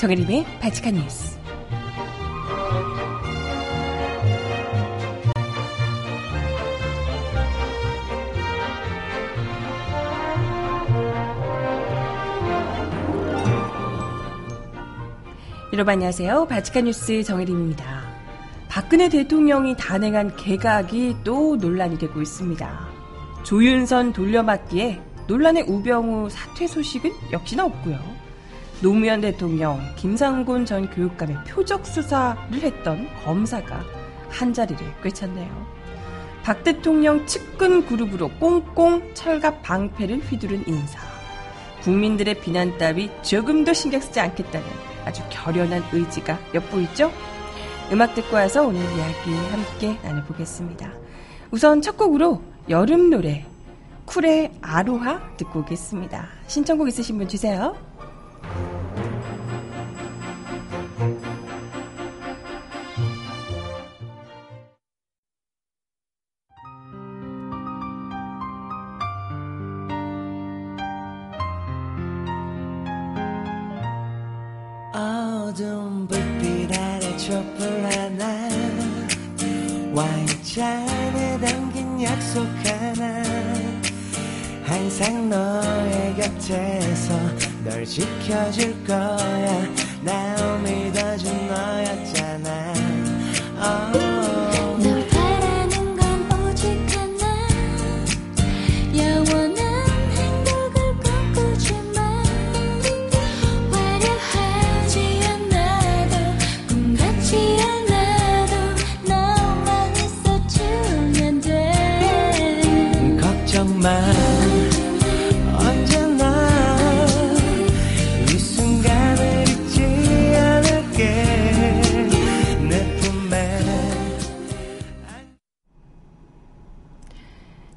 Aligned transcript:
정혜림의 0.00 0.46
바칙한 0.62 0.94
뉴스. 0.94 1.38
여러분 15.74 15.92
안녕하세요. 15.92 16.46
바칙한 16.46 16.84
뉴스 16.86 17.22
정혜림입니다. 17.22 17.84
박근혜 18.70 19.10
대통령이 19.10 19.76
단행한 19.76 20.34
개각이 20.36 21.16
또 21.24 21.56
논란이 21.56 21.98
되고 21.98 22.22
있습니다. 22.22 22.88
조윤선 23.42 24.14
돌려막기에 24.14 24.98
논란의 25.26 25.64
우병우 25.64 26.30
사퇴 26.30 26.68
소식은 26.68 27.10
역시나 27.32 27.66
없고요. 27.66 28.19
노무현 28.82 29.20
대통령, 29.20 29.78
김상곤 29.96 30.64
전 30.64 30.88
교육감의 30.88 31.44
표적 31.46 31.84
수사를 31.84 32.54
했던 32.54 33.08
검사가 33.24 33.84
한 34.30 34.54
자리를 34.54 34.80
꿰찼네요. 35.02 35.66
박 36.42 36.64
대통령 36.64 37.26
측근 37.26 37.84
그룹으로 37.84 38.30
꽁꽁 38.40 39.12
철갑 39.12 39.62
방패를 39.62 40.20
휘두른 40.20 40.66
인사. 40.66 40.98
국민들의 41.82 42.40
비난 42.40 42.76
따위 42.78 43.10
조금도 43.22 43.74
신경 43.74 44.00
쓰지 44.00 44.18
않겠다는 44.18 44.66
아주 45.04 45.22
결연한 45.28 45.82
의지가 45.92 46.38
엿보이죠? 46.54 47.12
음악 47.92 48.14
듣고 48.14 48.36
와서 48.36 48.66
오늘 48.66 48.80
이야기 48.80 49.34
함께 49.50 49.98
나눠보겠습니다. 50.02 50.90
우선 51.50 51.82
첫 51.82 51.98
곡으로 51.98 52.42
여름 52.70 53.10
노래 53.10 53.44
쿨의 54.06 54.52
아로하 54.62 55.36
듣고 55.36 55.60
오겠습니다. 55.60 56.28
신청곡 56.46 56.88
있으신 56.88 57.18
분 57.18 57.28
주세요. 57.28 57.89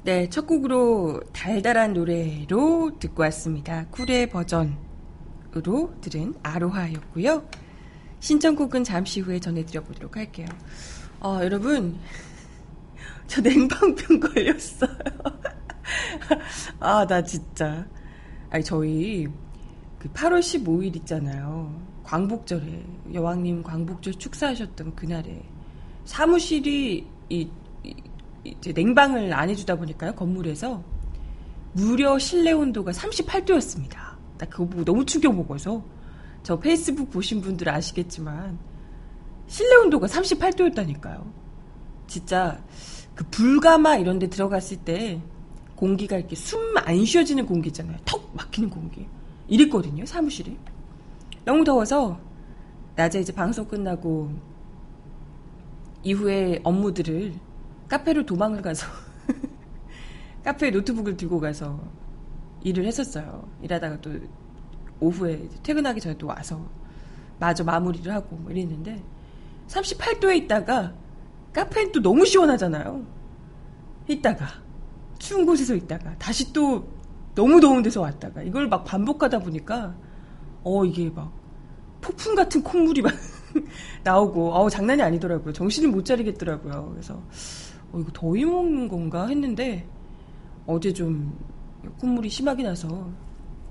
네, 0.04 0.28
첫 0.28 0.46
곡으로 0.46 1.22
달달한 1.32 1.94
노래로 1.94 2.98
듣고 2.98 3.22
왔습니다. 3.22 3.86
쿨의 3.86 4.28
버전으로 4.28 5.94
들은 6.02 6.34
아로하였고요. 6.42 7.48
신청곡은 8.20 8.84
잠시 8.84 9.20
후에 9.20 9.40
전해드려보도록 9.40 10.18
할게요. 10.18 10.46
어, 11.20 11.38
여러분, 11.42 11.98
저 13.28 13.40
냉방병 13.40 14.20
걸렸어요. 14.20 14.90
아, 16.80 17.06
나 17.06 17.24
진짜. 17.24 17.86
아니, 18.50 18.62
저희 18.62 19.26
그 19.98 20.10
8월 20.10 20.40
15일 20.40 20.96
있잖아요. 20.96 21.80
광복절에, 22.02 22.84
여왕님 23.14 23.62
광복절 23.62 24.16
축사하셨던 24.16 24.96
그날에 24.96 25.42
사무실이 26.04 27.06
이, 27.30 27.48
이- 28.44 28.54
이제 28.58 28.72
냉방을 28.72 29.32
안 29.32 29.48
해주다 29.50 29.76
보니까요, 29.76 30.14
건물에서 30.14 30.82
무려 31.72 32.18
실내 32.18 32.52
온도가 32.52 32.92
38도였습니다. 32.92 33.96
나 34.38 34.46
그거 34.46 34.66
보고 34.66 34.84
너무 34.84 35.04
충격 35.04 35.34
먹어서 35.34 35.82
저 36.42 36.58
페이스북 36.58 37.10
보신 37.10 37.40
분들 37.40 37.68
아시겠지만 37.68 38.58
실내 39.46 39.74
온도가 39.76 40.06
38도였다니까요. 40.06 41.24
진짜 42.06 42.62
그 43.14 43.24
불가마 43.30 43.96
이런 43.96 44.18
데 44.18 44.28
들어갔을 44.28 44.76
때 44.78 45.20
공기가 45.76 46.16
이렇게 46.16 46.36
숨 46.36 46.60
안 46.76 47.04
쉬어지는 47.04 47.46
공기 47.46 47.68
있잖아요. 47.68 47.96
턱 48.04 48.30
막히는 48.34 48.68
공기. 48.70 49.06
이랬거든요, 49.48 50.04
사무실이. 50.04 50.56
너무 51.44 51.64
더워서 51.64 52.18
낮에 52.96 53.20
이제 53.20 53.32
방송 53.32 53.64
끝나고 53.66 54.30
이후에 56.02 56.60
업무들을 56.62 57.32
카페로 57.94 58.26
도망을 58.26 58.60
가서 58.60 58.88
카페에 60.42 60.70
노트북을 60.70 61.16
들고 61.16 61.38
가서 61.38 61.80
일을 62.64 62.86
했었어요. 62.86 63.48
일하다가 63.62 64.00
또 64.00 64.10
오후에 64.98 65.48
퇴근하기 65.62 66.00
전에 66.00 66.18
또 66.18 66.26
와서 66.26 66.68
마저 67.38 67.62
마무리를 67.62 68.12
하고 68.12 68.34
뭐 68.36 68.50
이랬는데 68.50 69.00
38도에 69.68 70.42
있다가 70.42 70.92
카페는 71.52 71.92
또 71.92 72.02
너무 72.02 72.26
시원하잖아요. 72.26 73.06
있다가 74.08 74.48
추운 75.18 75.46
곳에서 75.46 75.76
있다가 75.76 76.16
다시 76.18 76.52
또 76.52 76.88
너무 77.36 77.60
더운 77.60 77.82
데서 77.82 78.00
왔다가 78.00 78.42
이걸 78.42 78.68
막 78.68 78.82
반복하다 78.82 79.38
보니까 79.38 79.94
어 80.64 80.84
이게 80.84 81.10
막 81.10 81.32
폭풍 82.00 82.34
같은 82.34 82.60
콧물이 82.60 83.02
막 83.02 83.12
나오고 84.02 84.52
어 84.52 84.68
장난이 84.68 85.00
아니더라고요. 85.00 85.52
정신을 85.52 85.90
못 85.90 86.04
차리겠더라고요. 86.04 86.90
그래서 86.90 87.22
어 87.94 88.00
이거 88.00 88.10
더위 88.12 88.44
먹는 88.44 88.88
건가 88.88 89.26
했는데 89.28 89.86
어제 90.66 90.92
좀 90.92 91.38
콧물이 92.00 92.28
심하게 92.28 92.64
나서 92.64 93.08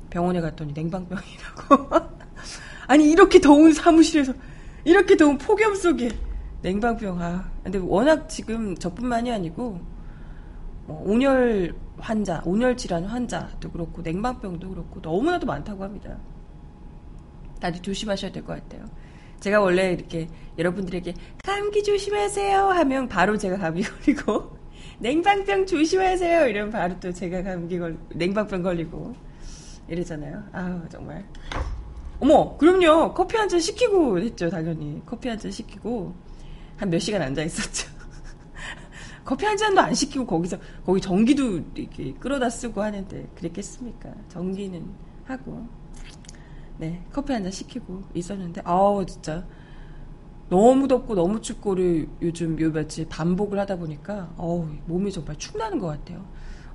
병원에 0.09 0.39
갔더니 0.39 0.71
냉방병이라고. 0.73 1.89
아니 2.87 3.11
이렇게 3.11 3.39
더운 3.41 3.73
사무실에서 3.73 4.33
이렇게 4.85 5.17
더운 5.17 5.37
폭염 5.37 5.75
속에 5.75 6.09
냉방병 6.61 7.21
아 7.21 7.51
근데 7.63 7.79
워낙 7.79 8.29
지금 8.29 8.75
저뿐만이 8.75 9.31
아니고 9.31 9.79
뭐 10.85 11.03
온열 11.05 11.75
환자, 11.97 12.41
온열 12.45 12.77
질환 12.77 13.05
환자도 13.05 13.71
그렇고 13.71 14.01
냉방병도 14.01 14.69
그렇고 14.69 14.99
너무나도 15.01 15.45
많다고 15.47 15.83
합니다. 15.83 16.17
다들 17.59 17.81
조심하셔야 17.81 18.31
될 18.31 18.43
것 18.45 18.53
같아요. 18.61 18.85
제가 19.43 19.59
원래 19.59 19.91
이렇게 19.91 20.29
여러분들에게 20.57 21.13
감기 21.43 21.83
조심하세요 21.83 22.69
하면 22.69 23.09
바로 23.09 23.37
제가 23.37 23.57
감기 23.57 23.83
걸리고 24.05 24.55
냉방병 24.99 25.65
조심하세요 25.65 26.47
이러면 26.47 26.71
바로 26.71 26.97
또 27.01 27.11
제가 27.11 27.43
감기 27.43 27.77
걸 27.77 27.97
냉방병 28.15 28.61
걸리고 28.63 29.13
이러잖아요. 29.89 30.43
아우 30.53 30.81
정말 30.89 31.25
어머, 32.21 32.55
그럼요. 32.57 33.13
커피 33.13 33.35
한 33.35 33.49
잔 33.49 33.59
시키고 33.59 34.17
했죠, 34.19 34.49
당연히. 34.49 35.01
커피 35.05 35.27
한 35.27 35.37
잔 35.37 35.51
시키고 35.51 36.15
한 36.77 36.89
몇 36.89 36.99
시간 36.99 37.21
앉아 37.21 37.43
있었죠. 37.43 37.91
커피 39.25 39.45
한 39.45 39.57
잔도 39.57 39.81
안 39.81 39.93
시키고 39.93 40.25
거기서 40.25 40.57
거기 40.85 41.01
전기도 41.01 41.59
이렇게 41.75 42.13
끌어다 42.13 42.49
쓰고 42.49 42.81
하는데 42.81 43.27
그랬겠습니까? 43.35 44.09
전기는 44.29 44.85
하고 45.25 45.67
네 46.83 47.01
커피 47.13 47.31
한 47.31 47.43
잔 47.43 47.49
시키고 47.51 48.03
있었는데 48.13 48.61
아우 48.65 49.05
진짜 49.05 49.45
너무 50.49 50.85
덥고 50.87 51.15
너무 51.15 51.39
춥고를 51.41 52.07
요즘 52.21 52.59
요 52.59 52.71
며칠 52.73 53.07
반복을 53.07 53.57
하다 53.59 53.77
보니까 53.77 54.33
어우 54.37 54.67
몸이 54.85 55.09
정말 55.11 55.37
축나는 55.37 55.79
것 55.79 55.87
같아요. 55.87 56.25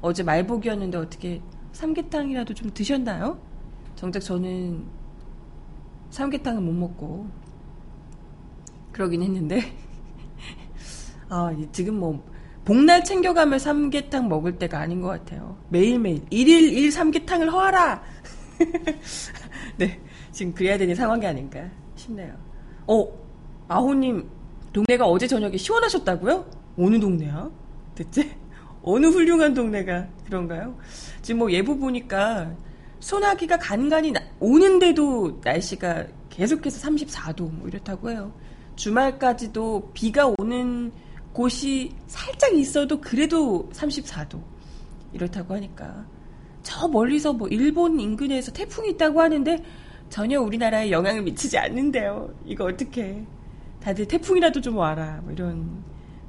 어제 0.00 0.22
말복이었는데 0.22 0.96
어떻게 0.96 1.42
삼계탕이라도 1.72 2.54
좀 2.54 2.70
드셨나요? 2.72 3.38
정작 3.96 4.20
저는 4.20 4.86
삼계탕은 6.10 6.62
못 6.64 6.72
먹고 6.72 7.28
그러긴 8.92 9.22
했는데 9.22 9.60
아 11.28 11.52
이- 11.52 11.68
지금 11.70 12.00
뭐 12.00 12.24
복날 12.64 13.04
챙겨가며 13.04 13.58
삼계탕 13.58 14.28
먹을 14.28 14.58
때가 14.58 14.78
아닌 14.80 15.00
것 15.02 15.08
같아요. 15.08 15.56
매일매일 15.68 16.22
일일 16.30 16.72
일 16.72 16.90
삼계탕을 16.92 17.52
허하라. 17.52 18.02
네 19.78 20.00
지금 20.32 20.52
그래야 20.52 20.76
되는 20.76 20.94
상황이 20.94 21.26
아닌가 21.26 21.60
싶네요. 21.96 22.34
어 22.86 23.06
아호님 23.68 24.28
동네가 24.72 25.06
어제 25.06 25.26
저녁에 25.26 25.56
시원하셨다고요? 25.56 26.44
어느 26.78 26.98
동네야? 27.00 27.50
대체 27.94 28.36
어느 28.82 29.06
훌륭한 29.06 29.54
동네가 29.54 30.06
그런가요? 30.26 30.76
지금 31.22 31.40
뭐 31.40 31.50
예보 31.52 31.76
보니까 31.76 32.54
소나기가 33.00 33.58
간간히 33.58 34.10
나- 34.12 34.20
오는데도 34.40 35.40
날씨가 35.44 36.06
계속해서 36.30 36.88
34도 36.88 37.50
뭐 37.52 37.68
이렇다고 37.68 38.10
해요. 38.10 38.32
주말까지도 38.76 39.90
비가 39.94 40.32
오는 40.38 40.92
곳이 41.32 41.94
살짝 42.06 42.54
있어도 42.54 43.00
그래도 43.00 43.68
34도 43.72 44.40
이렇다고 45.12 45.54
하니까 45.54 46.04
저 46.68 46.86
멀리서 46.86 47.32
뭐 47.32 47.48
일본 47.48 47.98
인근에서 47.98 48.52
태풍이 48.52 48.90
있다고 48.90 49.22
하는데 49.22 49.64
전혀 50.10 50.38
우리나라에 50.38 50.90
영향을 50.90 51.22
미치지 51.22 51.56
않는데요. 51.56 52.28
이거 52.44 52.66
어떻게? 52.66 53.24
다들 53.80 54.06
태풍이라도 54.06 54.60
좀 54.60 54.76
와라 54.76 55.18
뭐 55.22 55.32
이런 55.32 55.82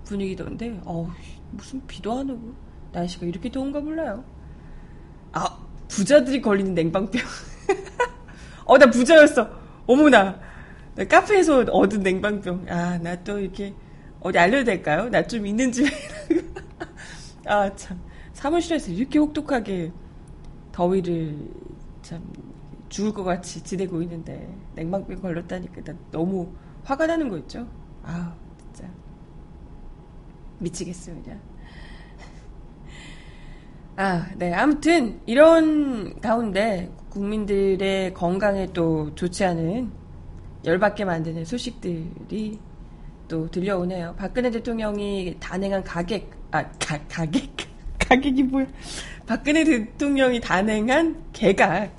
분위기던데 0.05 0.79
어우 0.85 1.09
무슨 1.51 1.85
비도 1.87 2.13
안 2.19 2.29
오고 2.29 2.53
날씨가 2.93 3.25
이렇게 3.25 3.51
더운가 3.51 3.81
몰라요. 3.81 4.23
아 5.33 5.57
부자들이 5.89 6.41
걸리는 6.41 6.73
냉방병. 6.73 7.21
어 8.65 8.77
나 8.77 8.89
부자였어. 8.89 9.49
어머나 9.87 10.39
나 10.95 11.03
카페에서 11.03 11.65
얻은 11.69 11.99
냉방병. 12.01 12.65
아 12.69 12.97
나 12.97 13.13
또 13.25 13.37
이렇게 13.39 13.73
어디 14.21 14.37
알려도 14.37 14.63
될까요? 14.63 15.09
나 15.09 15.21
좀 15.27 15.45
있는 15.45 15.69
집에. 15.69 15.89
아 17.45 17.75
참 17.75 17.99
사무실에서 18.31 18.91
이렇게 18.93 19.19
혹독하게 19.19 19.91
더위를 20.79 21.35
참 22.01 22.23
죽을 22.87 23.13
것 23.13 23.25
같이 23.25 23.61
지내고 23.61 24.01
있는데 24.03 24.49
냉방병 24.75 25.21
걸렸다니까 25.21 25.81
나 25.83 25.93
너무 26.09 26.53
화가 26.85 27.05
나는 27.05 27.27
거 27.27 27.37
있죠. 27.39 27.67
아 28.01 28.33
진짜 28.57 28.89
미치겠어요 30.59 31.21
그냥. 31.21 31.41
아, 33.97 34.29
네. 34.37 34.53
아무튼 34.53 35.19
이런 35.25 36.17
가운데 36.21 36.89
국민들의 37.09 38.13
건강에 38.13 38.67
또 38.67 39.13
좋지 39.15 39.43
않은 39.43 39.91
열받게 40.63 41.03
만드는 41.03 41.43
소식들이 41.43 42.57
또 43.27 43.51
들려오네요. 43.51 44.15
박근혜 44.17 44.49
대통령이 44.49 45.35
단행한 45.41 45.83
가객, 45.83 46.31
아, 46.51 46.63
가, 46.79 46.97
가객? 47.09 47.68
가객이 48.09 48.43
뭐야? 48.43 48.65
박근혜 49.27 49.63
대통령이 49.63 50.41
단행한 50.41 51.23
개각 51.31 51.91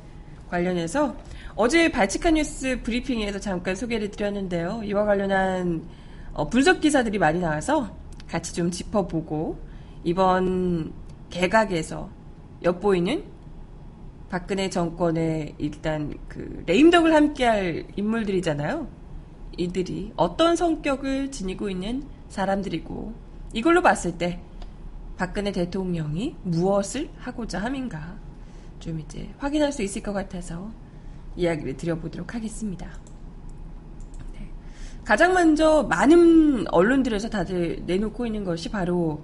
관련해서 0.49 1.17
어제 1.55 1.91
발칙한 1.91 2.35
뉴스 2.35 2.81
브리핑에서 2.83 3.39
잠깐 3.39 3.77
소개를 3.77 4.11
드렸는데요. 4.11 4.83
이와 4.85 5.05
관련한 5.05 5.85
어, 6.33 6.49
분석 6.49 6.81
기사들이 6.81 7.19
많이 7.19 7.39
나와서 7.39 7.97
같이 8.29 8.53
좀 8.55 8.71
짚어보고 8.71 9.59
이번 10.03 10.93
개각에서 11.31 12.11
엿보이는 12.65 13.23
박근혜 14.29 14.69
정권의 14.69 15.55
일단 15.59 16.15
그 16.29 16.65
레임덕을 16.67 17.15
함께할 17.15 17.85
인물들이잖아요. 17.97 18.89
이들이 19.57 20.13
어떤 20.17 20.57
성격을 20.57 21.31
지니고 21.31 21.71
있는 21.71 22.05
사람들이고 22.29 23.13
이걸로 23.53 23.83
봤을 23.83 24.19
때 24.19 24.41
박근혜 25.21 25.53
대통령이 25.53 26.35
무엇을 26.45 27.11
하고자 27.19 27.61
함인가 27.61 28.17
좀 28.79 28.99
이제 29.01 29.29
확인할 29.37 29.71
수 29.71 29.83
있을 29.83 30.03
것 30.03 30.15
같아서 30.15 30.71
이야기를 31.37 31.77
드려보도록 31.77 32.35
하겠습니다. 32.35 32.89
네. 34.33 34.51
가장 35.05 35.35
먼저 35.35 35.83
많은 35.83 36.67
언론들에서 36.69 37.29
다들 37.29 37.83
내놓고 37.85 38.25
있는 38.25 38.45
것이 38.45 38.71
바로 38.71 39.21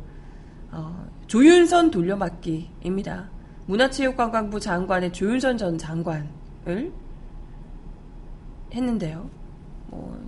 어, 0.70 1.08
조윤선 1.28 1.90
돌려막기입니다. 1.90 3.30
문화체육관광부 3.64 4.60
장관의 4.60 5.14
조윤선 5.14 5.56
전 5.56 5.78
장관을 5.78 6.92
했는데요. 8.70 9.30
뭐, 9.86 10.25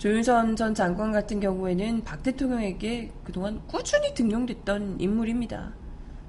조윤선 0.00 0.56
전 0.56 0.74
장관 0.74 1.12
같은 1.12 1.40
경우에는 1.40 2.04
박 2.04 2.22
대통령에게 2.22 3.12
그동안 3.22 3.60
꾸준히 3.66 4.14
등용됐던 4.14 4.98
인물입니다. 4.98 5.74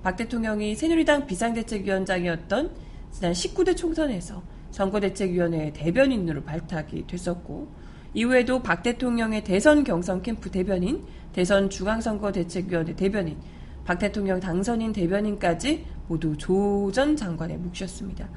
박 0.04 0.18
대통령이 0.18 0.76
새누리당 0.76 1.26
비상대책위원장이었던 1.26 2.70
지난 3.12 3.32
19대 3.32 3.78
총선에서 3.78 4.44
선거대책위원회 4.72 5.72
대변인으로 5.72 6.44
발탁이 6.44 7.08
됐었고, 7.08 7.70
이후에도 8.14 8.62
박 8.62 8.84
대통령의 8.84 9.46
대선 9.46 9.86
경선 9.86 10.22
캠프 10.22 10.52
대변인, 10.52 11.06
대선 11.32 11.70
중앙선거대책위원회 11.70 12.98
대변인, 12.98 13.38
박 13.86 13.98
대통령 14.00 14.42
당선인 14.42 14.92
대변인까지 14.92 15.86
모두 16.10 16.36
조 16.36 16.92
전 16.92 17.16
장관의 17.16 17.58
몫이었습니다. 17.60 18.30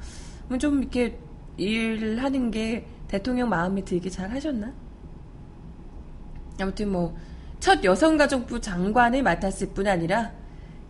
뭐좀 0.47 0.79
이렇게 0.79 1.19
일을 1.57 2.23
하는 2.23 2.51
게 2.51 2.85
대통령 3.09 3.49
마음에 3.49 3.83
들게 3.83 4.09
잘 4.09 4.31
하셨나? 4.31 4.84
아무튼 6.59 6.91
뭐, 6.91 7.15
첫 7.59 7.83
여성가족부 7.83 8.61
장관을 8.61 9.23
맡았을 9.23 9.69
뿐 9.69 9.87
아니라 9.87 10.31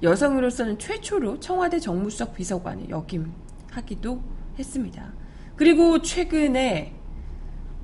여성으로서는 0.03 0.77
최초로 0.77 1.39
청와대 1.39 1.79
정무수석 1.79 2.35
비서관을 2.35 2.89
역임하기도 2.89 4.21
했습니다. 4.59 5.13
그리고 5.55 6.01
최근에 6.01 6.93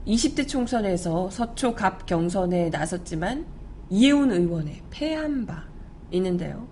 20대 0.06 0.48
총선에서 0.48 1.30
서초 1.30 1.76
갑 1.76 2.06
경선에 2.06 2.70
나섰지만 2.70 3.46
이해운 3.90 4.32
의원에 4.32 4.82
패한 4.90 5.46
바 5.46 5.64
있는데요. 6.12 6.68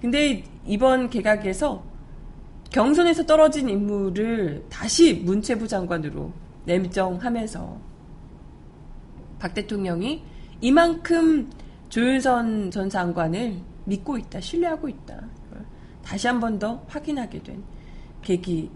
근데 0.00 0.44
이번 0.66 1.10
개각에서 1.10 1.84
경선에서 2.70 3.26
떨어진 3.26 3.68
인물을 3.68 4.64
다시 4.68 5.14
문체부 5.14 5.68
장관으로 5.68 6.32
내정하면서 6.64 7.91
박 9.42 9.54
대통령이 9.54 10.22
이만큼 10.60 11.50
조윤선 11.88 12.70
전 12.70 12.88
장관을 12.88 13.56
믿고 13.86 14.16
있다, 14.16 14.40
신뢰하고 14.40 14.88
있다. 14.88 15.20
다시 16.04 16.28
한 16.28 16.38
번 16.38 16.60
더 16.60 16.84
확인하게 16.86 17.42
된 17.42 17.64
계기일 18.22 18.70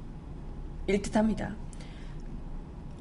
듯합니다. 0.87 1.54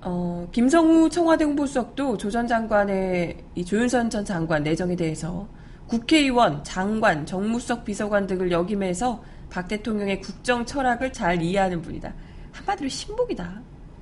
어, 0.03 0.47
김성우 0.51 1.09
청와대 1.09 1.43
홍보수석도 1.45 2.17
조 2.17 2.29
전 2.29 2.47
장관의 2.47 3.43
이 3.55 3.65
조윤선 3.65 4.11
전 4.11 4.23
장관 4.23 4.61
내정에 4.61 4.95
대해서 4.95 5.47
국회의원, 5.87 6.63
장관, 6.63 7.25
정무수석 7.25 7.83
비서관 7.83 8.27
등을 8.27 8.51
역임해서 8.51 9.23
박 9.49 9.67
대통령의 9.67 10.21
국정 10.21 10.67
철학을 10.67 11.11
잘 11.11 11.41
이해하는 11.41 11.81
분이다. 11.81 12.13
한마디로 12.51 12.89
신복이다. 12.89 13.59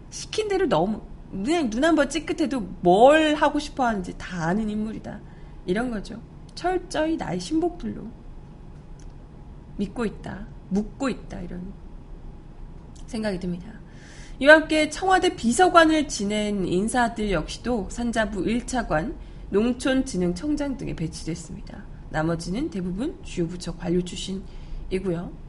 시킨 0.10 0.50
대로 0.50 0.68
너무 0.68 1.02
그냥 1.44 1.70
눈 1.70 1.84
한 1.84 1.96
번 1.96 2.10
찌끗해도 2.10 2.60
뭘 2.82 3.34
하고 3.36 3.58
싶어 3.60 3.86
하는지 3.86 4.14
다 4.18 4.46
아는 4.48 4.70
인물이다. 4.70 5.20
이런 5.66 5.90
거죠. 5.90 6.22
철저히 6.54 7.18
나의 7.18 7.40
신복들로 7.40 8.04
믿고 9.78 10.06
있다. 10.06 10.46
묻고 10.70 11.10
있다. 11.10 11.42
이런 11.42 11.74
생각이 13.08 13.40
듭니다. 13.40 13.72
이와 14.40 14.56
함께 14.56 14.90
청와대 14.90 15.36
비서관을 15.36 16.08
지낸 16.08 16.66
인사들 16.68 17.32
역시도 17.32 17.88
산자부 17.90 18.44
1차관, 18.44 19.16
농촌진흥청장 19.50 20.78
등에 20.78 20.96
배치됐습니다. 20.96 21.84
나머지는 22.10 22.70
대부분 22.70 23.18
주요 23.24 23.48
부처 23.48 23.76
관료 23.76 24.02
출신이고요. 24.04 25.43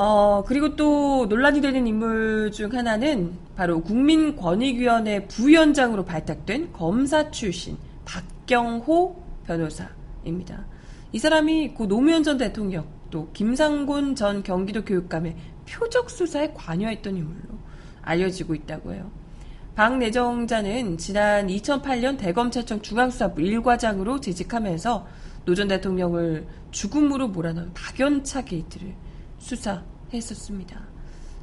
어, 0.00 0.44
그리고 0.46 0.76
또 0.76 1.26
논란이 1.26 1.60
되는 1.60 1.84
인물 1.84 2.52
중 2.52 2.72
하나는 2.72 3.32
바로 3.56 3.82
국민권익위원회 3.82 5.26
부위원장으로 5.26 6.04
발탁된 6.04 6.72
검사 6.72 7.32
출신 7.32 7.76
박경호 8.04 9.20
변호사입니다. 9.44 10.66
이 11.10 11.18
사람이 11.18 11.74
고 11.74 11.88
노무현 11.88 12.22
전 12.22 12.38
대통령 12.38 12.86
또 13.10 13.28
김상곤 13.32 14.14
전 14.14 14.44
경기도 14.44 14.84
교육감의 14.84 15.34
표적 15.68 16.10
수사에 16.10 16.52
관여했던 16.54 17.16
인물로 17.16 17.58
알려지고 18.02 18.54
있다고 18.54 18.94
해요. 18.94 19.10
박 19.74 19.98
내정자는 19.98 20.98
지난 20.98 21.48
2008년 21.48 22.16
대검찰청 22.18 22.82
중앙수사부 22.82 23.40
1과장으로 23.40 24.22
재직하면서 24.22 25.08
노 25.44 25.54
전 25.56 25.66
대통령을 25.66 26.46
죽음으로 26.70 27.28
몰아넣은 27.28 27.72
박연차 27.74 28.44
게이트를 28.44 28.94
수사했었습니다. 29.38 30.80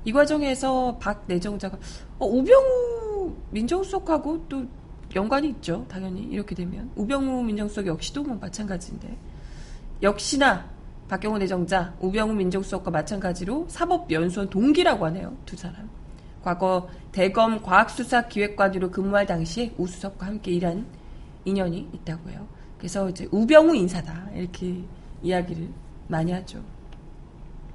이 0.06 0.12
과정에서 0.12 0.98
박 1.00 1.24
내정자가 1.28 1.78
어, 2.20 2.26
우병우 2.28 3.36
민정수석하고 3.52 4.46
또 4.48 4.66
연관이 5.16 5.50
있죠. 5.50 5.86
당연히 5.88 6.24
이렇게 6.24 6.56
되면 6.56 6.92
우병우 6.96 7.44
민정수석 7.44 7.88
역시도 7.88 8.24
뭐 8.24 8.38
마찬가지인데 8.38 9.18
역시나 10.04 10.76
박경호 11.08 11.38
내정자, 11.38 11.94
우병우 12.00 12.34
민정수석과 12.34 12.90
마찬가지로 12.90 13.68
사법연수원 13.70 14.50
동기라고 14.50 15.06
하네요. 15.06 15.38
두 15.46 15.56
사람. 15.56 15.90
과거 16.44 16.90
대검 17.12 17.62
과학수사기획관으로 17.62 18.92
근무할 18.92 19.26
당시에 19.26 19.74
우수석과 19.78 20.26
함께 20.26 20.52
일한 20.52 20.86
인연이 21.44 21.88
있다고 21.94 22.30
해요. 22.30 22.48
그래서 22.78 23.10
이제 23.10 23.28
우병우 23.32 23.76
인사다 23.76 24.30
이렇게 24.34 24.84
이야기를 25.22 25.70
많이 26.08 26.32
하죠. 26.32 26.64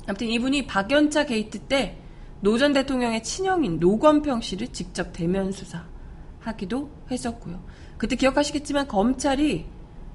아무튼 0.06 0.26
이분이 0.28 0.66
박연차 0.66 1.26
게이트 1.26 1.58
때 1.60 2.00
노 2.42 2.56
전 2.56 2.72
대통령의 2.72 3.22
친형인 3.22 3.78
노건평 3.80 4.40
씨를 4.40 4.68
직접 4.68 5.12
대면 5.12 5.52
수사하기도 5.52 6.90
했었고요. 7.10 7.62
그때 7.98 8.16
기억하시겠지만 8.16 8.88
검찰이 8.88 9.66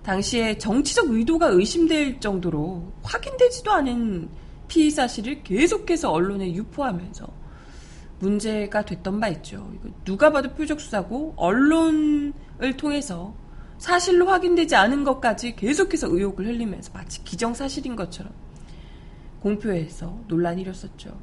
당시에 0.02 0.58
정치적 0.58 1.12
의도가 1.12 1.48
의심될 1.50 2.20
정도로 2.20 2.92
확인되지도 3.04 3.72
않은 3.72 4.30
피의 4.68 4.90
사실을 4.90 5.44
계속해서 5.44 6.12
언론에 6.12 6.52
유포하면서 6.54 7.28
문제가 8.20 8.84
됐던 8.86 9.20
바 9.20 9.28
있죠. 9.30 9.72
누가 10.04 10.32
봐도 10.32 10.52
표적 10.56 10.82
수사고 10.82 11.34
언론을 11.38 12.34
통해서 12.78 13.36
사실로 13.78 14.28
확인되지 14.28 14.76
않은 14.76 15.04
것까지 15.04 15.56
계속해서 15.56 16.08
의혹을 16.08 16.48
흘리면서 16.48 16.92
마치 16.94 17.24
기정사실인 17.24 17.96
것처럼 17.96 18.34
공표해서 19.46 20.18
논란이 20.28 20.64
일었었죠. 20.64 21.16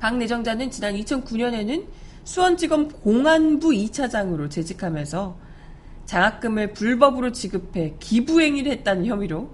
박 0.00 0.16
내정자는 0.16 0.72
지난 0.72 0.94
2009년에는 0.96 1.86
수원지검 2.24 2.88
공안부 2.88 3.68
2차장으로 3.68 4.50
재직하면서 4.50 5.36
장학금을 6.04 6.72
불법으로 6.72 7.30
지급해 7.30 7.94
기부행위를 8.00 8.72
했다는 8.72 9.06
혐의로 9.06 9.50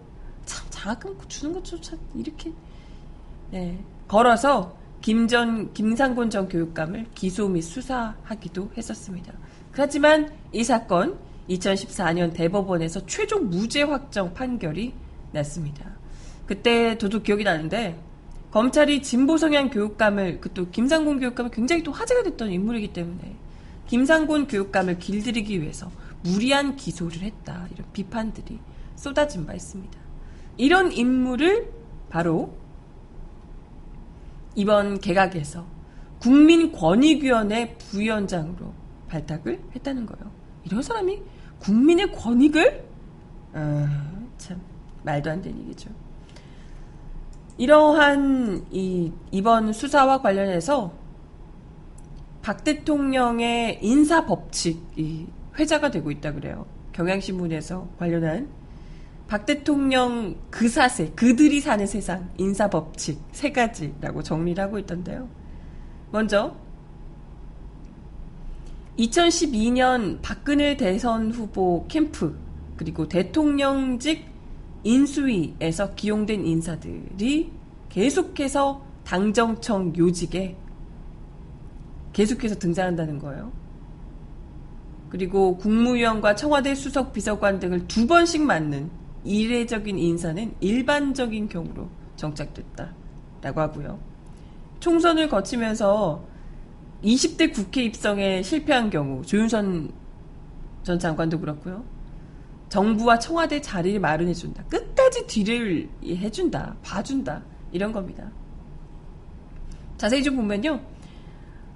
참 0.47 0.67
장학금 0.71 1.19
주는 1.29 1.55
것조차 1.55 1.97
이렇게 2.15 2.53
네, 3.51 3.85
걸어서 4.09 4.77
김전 5.03 5.75
김상곤 5.75 6.31
전 6.31 6.49
교육감을 6.49 7.09
기소 7.15 7.49
및 7.49 7.61
수사하기도 7.61 8.71
했었습니다. 8.77 9.35
하지만 9.73 10.33
이 10.53 10.65
사건 10.65 11.19
2014년 11.51 12.33
대법원에서 12.33 13.05
최종 13.07 13.51
무죄 13.51 13.83
확정 13.83 14.33
판결이 14.33 14.95
났습니다. 15.33 16.00
그때 16.51 16.99
저도 16.99 17.23
기억이 17.23 17.45
나는데 17.45 17.97
검찰이 18.51 19.03
진보 19.03 19.37
성향 19.37 19.71
교육감을 19.71 20.41
그 20.41 20.53
또 20.53 20.69
김상곤 20.69 21.21
교육감을 21.21 21.53
굉장히 21.53 21.85
또 21.85 21.93
화제가 21.93 22.25
됐던 22.25 22.51
인물이기 22.51 22.93
때문에 22.93 23.37
김상곤 23.87 24.49
교육감을 24.49 24.99
길들이기 24.99 25.63
위해서 25.63 25.93
무리한 26.25 26.75
기소를 26.75 27.23
했다 27.23 27.69
이런 27.73 27.87
비판들이 27.93 28.59
쏟아진 28.97 29.47
바 29.47 29.55
있습니다. 29.55 29.97
이런 30.57 30.91
인물을 30.91 31.73
바로 32.09 32.53
이번 34.57 34.99
개각에서 34.99 35.65
국민권익위원회 36.19 37.77
부위원장으로 37.77 38.75
발탁을 39.07 39.61
했다는 39.77 40.05
거예요. 40.05 40.33
이런 40.65 40.83
사람이 40.83 41.23
국민의 41.61 42.11
권익을 42.11 42.85
아, 43.53 44.23
참 44.37 44.61
말도 45.05 45.31
안 45.31 45.41
되는 45.41 45.57
얘기죠. 45.61 45.91
이러한 47.61 48.69
이 48.71 49.13
이번 49.31 49.75
수사와 49.75 50.23
관련해서 50.23 50.95
박 52.41 52.65
대통령의 52.65 53.81
인사 53.83 54.25
법칙이 54.25 55.27
회자가 55.59 55.91
되고 55.91 56.11
있다 56.11 56.33
그래요. 56.33 56.65
경향신문에서 56.93 57.87
관련한 57.99 58.49
박 59.29 59.45
대통령 59.45 60.37
그 60.49 60.71
사세, 60.71 61.11
그들이 61.11 61.61
사는 61.61 61.87
세상 61.87 62.31
인사 62.39 62.71
법칙 62.71 63.21
세 63.33 63.53
가지라고 63.53 64.23
정리를 64.23 64.65
하고 64.65 64.79
있던데요. 64.79 65.29
먼저 66.13 66.57
2012년 68.99 70.21
박근혜 70.23 70.79
대선 70.79 71.31
후보 71.31 71.85
캠프 71.89 72.39
그리고 72.79 73.07
대통령직 73.07 74.30
인수위에서 74.85 75.95
기용된 75.95 76.45
인사들이 76.45 77.51
계속해서 77.89 78.83
당정청 79.05 79.95
요직에 79.97 80.57
계속해서 82.13 82.57
등장한다는 82.57 83.19
거예요. 83.19 83.53
그리고 85.09 85.57
국무위원과 85.57 86.37
청와대 86.37 86.75
수석 86.75 87.13
비서관 87.13 87.59
등을 87.59 87.89
두 87.89 88.07
번씩 88.07 88.43
맡는 88.43 88.91
이례적인 89.25 89.99
인사는 89.99 90.55
일반적인 90.61 91.49
경우로 91.49 91.89
정착됐다라고 92.17 93.61
하고요. 93.61 93.99
총선을 94.79 95.29
거치면서 95.29 96.25
20대 97.03 97.53
국회 97.53 97.85
입성에 97.85 98.43
실패한 98.43 98.91
경우 98.91 99.23
조윤선 99.25 99.91
전 100.83 100.99
장관도 100.99 101.41
그렇고요. 101.41 101.85
정부와 102.71 103.19
청와대 103.19 103.61
자리를 103.61 104.01
마련해준다. 104.01 104.65
끝까지 104.65 105.27
뒤를 105.27 105.89
해준다. 106.05 106.77
봐준다. 106.83 107.43
이런 107.73 107.93
겁니다. 107.93 108.31
자세히 109.99 110.23
좀 110.23 110.37
보면요. 110.37 110.81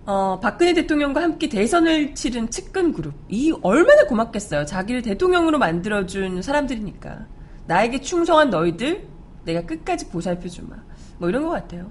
어, 0.06 0.38
박근혜 0.40 0.72
대통령과 0.72 1.20
함께 1.22 1.48
대선을 1.48 2.14
치른 2.14 2.48
측근 2.48 2.92
그룹. 2.92 3.12
이 3.28 3.52
얼마나 3.62 4.06
고맙겠어요. 4.06 4.64
자기를 4.66 5.02
대통령으로 5.02 5.58
만들어준 5.58 6.42
사람들이니까. 6.42 7.26
나에게 7.66 8.00
충성한 8.00 8.50
너희들, 8.50 9.06
내가 9.44 9.62
끝까지 9.62 10.08
보살펴주마. 10.10 10.76
뭐 11.18 11.28
이런 11.28 11.42
것 11.42 11.50
같아요. 11.50 11.90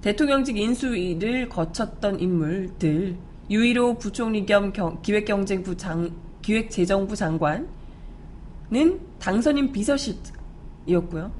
대통령직 0.00 0.56
인수위를 0.56 1.48
거쳤던 1.48 2.20
인물들, 2.20 3.16
유일호 3.50 3.98
부총리 3.98 4.46
겸 4.46 4.72
경- 4.72 5.00
기획경쟁부 5.02 5.76
장, 5.76 6.10
기획재정부 6.48 7.14
장관은 7.14 7.68
당선인 9.18 9.70
비서실이었고요. 9.70 11.30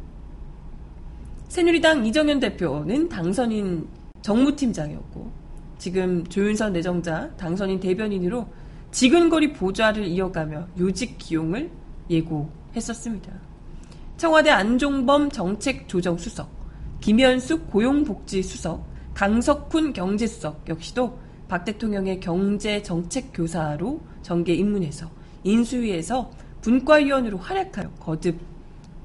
새누리당 1.48 2.04
이정현 2.04 2.40
대표는 2.40 3.08
당선인 3.08 3.88
정무팀장이었고, 4.20 5.32
지금 5.78 6.26
조윤선 6.26 6.74
내정자 6.74 7.30
당선인 7.38 7.80
대변인으로 7.80 8.46
지근거리 8.90 9.54
보좌를 9.54 10.06
이어가며 10.06 10.66
요직 10.78 11.16
기용을 11.16 11.70
예고했었습니다. 12.10 13.32
청와대 14.18 14.50
안종범 14.50 15.30
정책조정수석, 15.30 16.50
김현숙 17.00 17.70
고용복지수석, 17.70 18.84
강석훈 19.14 19.94
경제수석 19.94 20.68
역시도 20.68 21.18
박 21.48 21.64
대통령의 21.64 22.20
경제정책교사로 22.20 24.00
정계 24.28 24.52
입문해서 24.52 25.10
인수위에서 25.42 26.30
분과위원으로 26.60 27.38
활약하여 27.38 27.90
거듭 27.92 28.38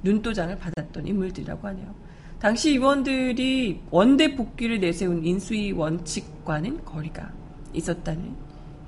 눈도장을 0.04 0.58
받았던 0.58 1.08
인물들이라고 1.08 1.66
하네요. 1.70 1.96
당시 2.40 2.72
의원들이 2.72 3.84
원대 3.90 4.36
복귀를 4.36 4.82
내세운 4.82 5.24
인수위 5.24 5.72
원칙과는 5.72 6.84
거리가 6.84 7.32
있었다는 7.72 8.36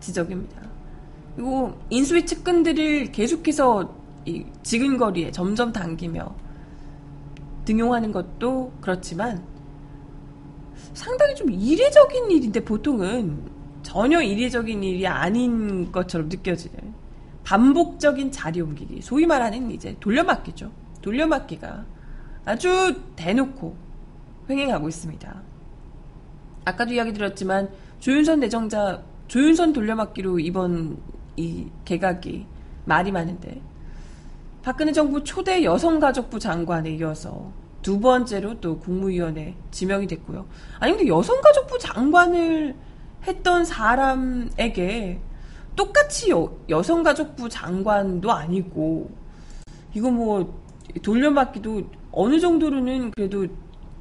지적입니다. 0.01 0.61
그리고 1.37 1.73
인수위 1.89 2.25
측근들을 2.25 3.13
계속해서 3.13 3.95
이 4.25 4.43
지근거리에 4.61 5.31
점점 5.31 5.71
당기며 5.71 6.35
등용하는 7.63 8.11
것도 8.11 8.73
그렇지만 8.81 9.41
상당히 10.93 11.33
좀 11.33 11.49
이례적인 11.49 12.29
일인데 12.29 12.59
보통은 12.59 13.54
전혀 13.85 14.19
이례적인 14.19 14.83
일이 14.83 15.05
아닌 15.05 15.91
것처럼 15.91 16.27
느껴지는 16.27 16.75
반복적인 17.43 18.31
자리 18.31 18.59
옮기기 18.59 19.03
소위 19.03 19.27
말하는 19.27 19.69
이제 19.69 19.95
돌려막기죠 19.99 20.71
돌려막기가 21.03 21.85
아주 22.45 22.99
대놓고 23.15 23.77
횡행하고 24.49 24.89
있습니다. 24.89 25.41
아까도 26.65 26.93
이야기 26.93 27.13
드렸지만 27.13 27.69
조윤선 27.99 28.39
내정자 28.39 29.03
조윤선 29.27 29.71
돌려막기로 29.73 30.39
이번 30.39 30.97
이 31.37 31.67
개각이 31.85 32.47
말이 32.85 33.11
많은데 33.11 33.61
박근혜 34.63 34.91
정부 34.91 35.23
초대 35.23 35.63
여성가족부 35.63 36.39
장관에 36.39 36.95
이어서 36.95 37.51
두 37.83 37.99
번째로 37.99 38.59
또 38.59 38.79
국무위원회 38.79 39.55
지명이 39.69 40.07
됐고요. 40.07 40.47
아니 40.79 40.93
근데 40.93 41.07
여성가족부 41.07 41.77
장관을 41.77 42.75
했던 43.27 43.65
사람에게 43.65 45.19
똑같이 45.75 46.31
여, 46.31 46.51
여성가족부 46.69 47.49
장관도 47.49 48.31
아니고 48.31 49.09
이거 49.93 50.11
뭐 50.11 50.61
돌려막기도 51.01 51.83
어느 52.11 52.39
정도로는 52.39 53.11
그래도 53.11 53.45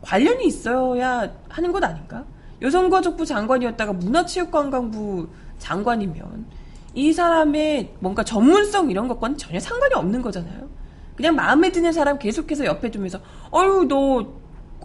관련이 0.03 0.47
있어야 0.47 1.33
하는 1.49 1.73
것 1.73 1.83
아닌가? 1.83 2.25
여성가족부 2.63 3.27
장관이었다가 3.27 3.93
문화체육관광부 3.95 5.29
장관이면 5.59 6.47
이 6.95 7.13
사람의 7.13 7.95
뭔가 7.99 8.23
전문성 8.23 8.91
이런 8.91 9.09
것과는 9.09 9.37
전혀 9.37 9.59
상관이 9.59 9.95
없는 9.95 10.23
거잖아요. 10.23 10.69
그냥 11.17 11.35
마음에 11.35 11.73
드는 11.73 11.93
사람 11.93 12.19
계속해서 12.19 12.65
옆에 12.65 12.91
두면서 12.91 13.19
어유 13.53 13.87
너 13.89 14.27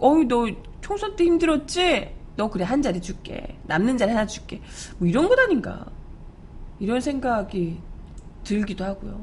어유 0.02 0.26
너 0.26 0.46
총선 0.80 1.14
때 1.14 1.24
힘들었지? 1.24 2.19
너 2.36 2.48
그래 2.48 2.64
한 2.64 2.82
자리 2.82 3.00
줄게. 3.00 3.58
남는 3.66 3.98
자리 3.98 4.12
하나 4.12 4.26
줄게. 4.26 4.60
뭐 4.98 5.08
이런 5.08 5.28
것 5.28 5.38
아닌가? 5.38 5.86
이런 6.78 7.00
생각이 7.00 7.78
들기도 8.44 8.84
하고요. 8.84 9.20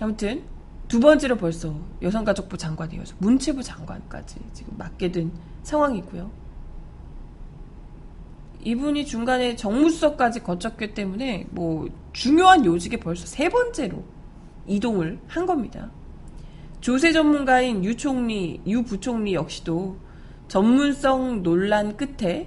아무튼 0.00 0.42
두 0.88 1.00
번째로 1.00 1.36
벌써 1.36 1.74
여성가족부 2.02 2.58
장관이 2.58 2.98
어서 2.98 3.14
문체부 3.18 3.62
장관까지 3.62 4.36
지금 4.52 4.74
맡게 4.76 5.12
된 5.12 5.30
상황이고요. 5.62 6.30
이분이 8.64 9.06
중간에 9.06 9.56
정무수석까지 9.56 10.40
거쳤기 10.40 10.94
때문에 10.94 11.46
뭐 11.50 11.88
중요한 12.12 12.64
요직에 12.64 12.98
벌써 12.98 13.26
세 13.26 13.48
번째로 13.48 14.04
이동을 14.66 15.18
한 15.26 15.46
겁니다. 15.46 15.90
조세 16.80 17.12
전문가인 17.12 17.84
유 17.84 17.96
총리, 17.96 18.60
유 18.66 18.82
부총리 18.82 19.34
역시도 19.34 19.96
전문성 20.56 21.42
논란 21.42 21.96
끝에 21.96 22.46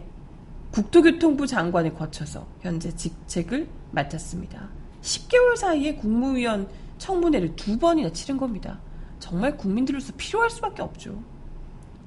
국토교통부 0.70 1.48
장관에 1.48 1.92
거쳐서 1.92 2.46
현재 2.62 2.92
직책을 2.96 3.68
맡았습니다. 3.90 4.70
10개월 5.02 5.56
사이에 5.56 5.96
국무위원 5.96 6.68
청문회를 7.00 7.56
두 7.56 7.80
번이나 7.80 8.12
치른 8.12 8.38
겁니다. 8.38 8.80
정말 9.18 9.58
국민들로서 9.58 10.14
필요할 10.18 10.52
수밖에 10.52 10.84
없죠. 10.84 11.20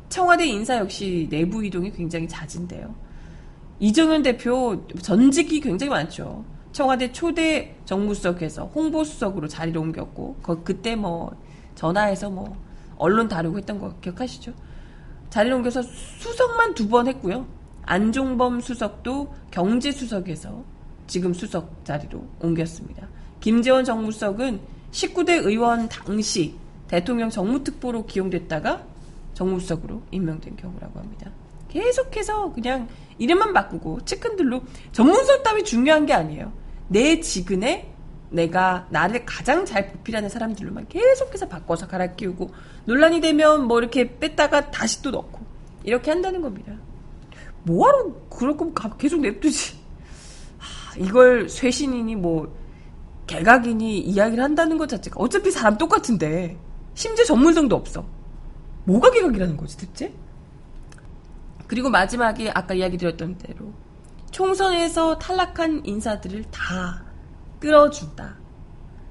청와대 0.08 0.46
인사 0.46 0.76
역시 0.78 1.26
내부 1.32 1.64
이동이 1.64 1.90
굉장히 1.90 2.28
잦은데요. 2.28 2.94
이정현 3.80 4.22
대표 4.22 4.86
전직이 5.02 5.58
굉장히 5.58 5.90
많죠. 5.90 6.44
청와대 6.70 7.10
초대 7.10 7.74
정무수석에서 7.86 8.66
홍보수석으로 8.66 9.48
자리를 9.48 9.76
옮겼고, 9.76 10.36
거- 10.44 10.62
그때 10.62 10.94
뭐 10.94 11.36
전화해서 11.74 12.30
뭐 12.30 12.56
언론 12.98 13.26
다루고 13.26 13.58
했던 13.58 13.80
거 13.80 13.96
기억하시죠? 14.00 14.67
자리를 15.30 15.56
옮겨서 15.56 15.82
수석만 15.82 16.74
두 16.74 16.88
번 16.88 17.06
했고요. 17.08 17.46
안종범 17.82 18.60
수석도 18.60 19.34
경제수석에서 19.50 20.62
지금 21.06 21.32
수석 21.32 21.84
자리로 21.84 22.22
옮겼습니다. 22.40 23.08
김재원 23.40 23.84
정무수석은 23.84 24.60
19대 24.90 25.44
의원 25.44 25.88
당시 25.88 26.54
대통령 26.86 27.30
정무특보로 27.30 28.06
기용됐다가 28.06 28.84
정무수석으로 29.34 30.02
임명된 30.10 30.56
경우라고 30.56 30.98
합니다. 30.98 31.30
계속해서 31.68 32.52
그냥 32.52 32.88
이름만 33.18 33.52
바꾸고 33.52 34.04
측근들로 34.04 34.62
전문성 34.92 35.42
따위 35.42 35.62
중요한 35.64 36.06
게 36.06 36.12
아니에요. 36.12 36.52
내 36.88 37.20
직은에 37.20 37.92
내가 38.30 38.86
나를 38.90 39.24
가장 39.24 39.64
잘 39.64 39.90
보필하는 39.90 40.28
사람들로만 40.28 40.88
계속해서 40.88 41.48
바꿔서 41.48 41.86
갈아 41.86 42.08
끼우고 42.14 42.50
논란이 42.84 43.20
되면 43.20 43.66
뭐 43.66 43.78
이렇게 43.78 44.18
뺐다가 44.18 44.70
다시 44.70 45.02
또 45.02 45.10
넣고 45.10 45.40
이렇게 45.84 46.10
한다는 46.10 46.42
겁니다. 46.42 46.72
뭐하러 47.62 48.12
그럴 48.28 48.56
거면 48.56 48.74
가- 48.74 48.96
계속 48.96 49.20
냅두지. 49.20 49.78
하, 50.58 50.96
이걸 50.98 51.48
쇄신이니 51.48 52.16
뭐 52.16 52.54
개각이니 53.26 53.98
이야기를 54.00 54.42
한다는 54.42 54.76
것 54.78 54.88
자체가 54.88 55.20
어차피 55.20 55.50
사람 55.50 55.76
똑같은데 55.78 56.58
심지어 56.94 57.24
전문성도 57.24 57.76
없어. 57.76 58.04
뭐가 58.84 59.10
개각이라는 59.10 59.56
거지 59.56 59.76
대체? 59.76 60.12
그리고 61.66 61.90
마지막에 61.90 62.50
아까 62.54 62.72
이야기 62.74 62.96
드렸던 62.96 63.36
대로 63.38 63.72
총선에서 64.30 65.18
탈락한 65.18 65.82
인사들을 65.84 66.44
다 66.50 67.04
끌어준다. 67.58 68.36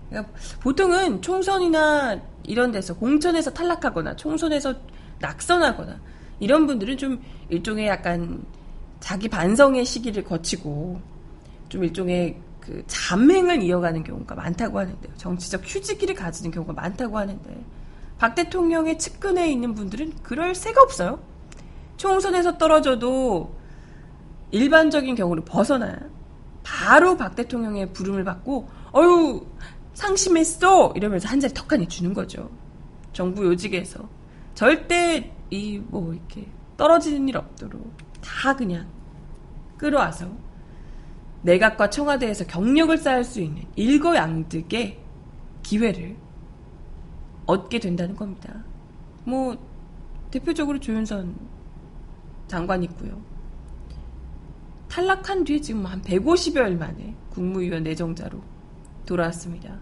그러니까 0.09 0.33
보통은 0.61 1.21
총선이나 1.21 2.19
이런 2.43 2.71
데서 2.71 2.95
공천에서 2.95 3.51
탈락하거나 3.51 4.15
총선에서 4.15 4.73
낙선하거나 5.19 5.99
이런 6.39 6.65
분들은 6.67 6.97
좀 6.97 7.21
일종의 7.49 7.87
약간 7.87 8.43
자기 8.99 9.27
반성의 9.27 9.85
시기를 9.85 10.23
거치고 10.23 10.99
좀 11.69 11.83
일종의 11.83 12.39
그 12.61 12.83
잠행을 12.87 13.61
이어가는 13.63 14.03
경우가 14.03 14.35
많다고 14.35 14.79
하는데요. 14.79 15.13
정치적 15.17 15.61
휴지기를 15.63 16.15
가지는 16.15 16.51
경우가 16.51 16.73
많다고 16.73 17.17
하는데 17.17 17.63
박 18.17 18.35
대통령의 18.35 18.97
측근에 18.97 19.51
있는 19.51 19.73
분들은 19.73 20.13
그럴 20.23 20.55
새가 20.55 20.81
없어요. 20.81 21.19
총선에서 21.97 22.57
떨어져도 22.57 23.55
일반적인 24.51 25.15
경우를 25.15 25.43
벗어나 25.45 25.97
바로 26.67 27.15
박 27.15 27.35
대통령의 27.35 27.93
부름을 27.93 28.25
받고 28.25 28.67
어유 28.93 29.47
상심했어 29.93 30.93
이러면서 30.95 31.29
한 31.29 31.39
자리 31.39 31.53
턱하니 31.53 31.87
주는 31.87 32.13
거죠. 32.13 32.49
정부 33.13 33.45
요직에서 33.45 34.07
절대 34.53 35.33
이 35.49 35.81
뭐 35.89 36.13
이렇게 36.13 36.45
떨어지는 36.75 37.29
일 37.29 37.37
없도록 37.37 37.95
다 38.21 38.53
그냥 38.55 38.85
끌어와서 39.77 40.29
내각과 41.43 41.89
청와대에서 41.89 42.45
경력을 42.45 42.95
쌓을 42.97 43.23
수 43.23 43.39
있는 43.39 43.63
일거양득의 43.75 44.99
기회를 45.63 46.17
얻게 47.45 47.79
된다는 47.79 48.15
겁니다. 48.15 48.63
뭐 49.23 49.57
대표적으로 50.31 50.79
조윤선 50.79 51.33
장관 52.47 52.83
있고요. 52.83 53.21
탈락한 54.89 55.43
뒤에 55.43 55.61
지금 55.61 55.85
한 55.85 56.01
150여일 56.01 56.77
만에 56.77 57.15
국무위원 57.29 57.83
내정자로 57.83 58.41
돌아왔습니다. 59.05 59.79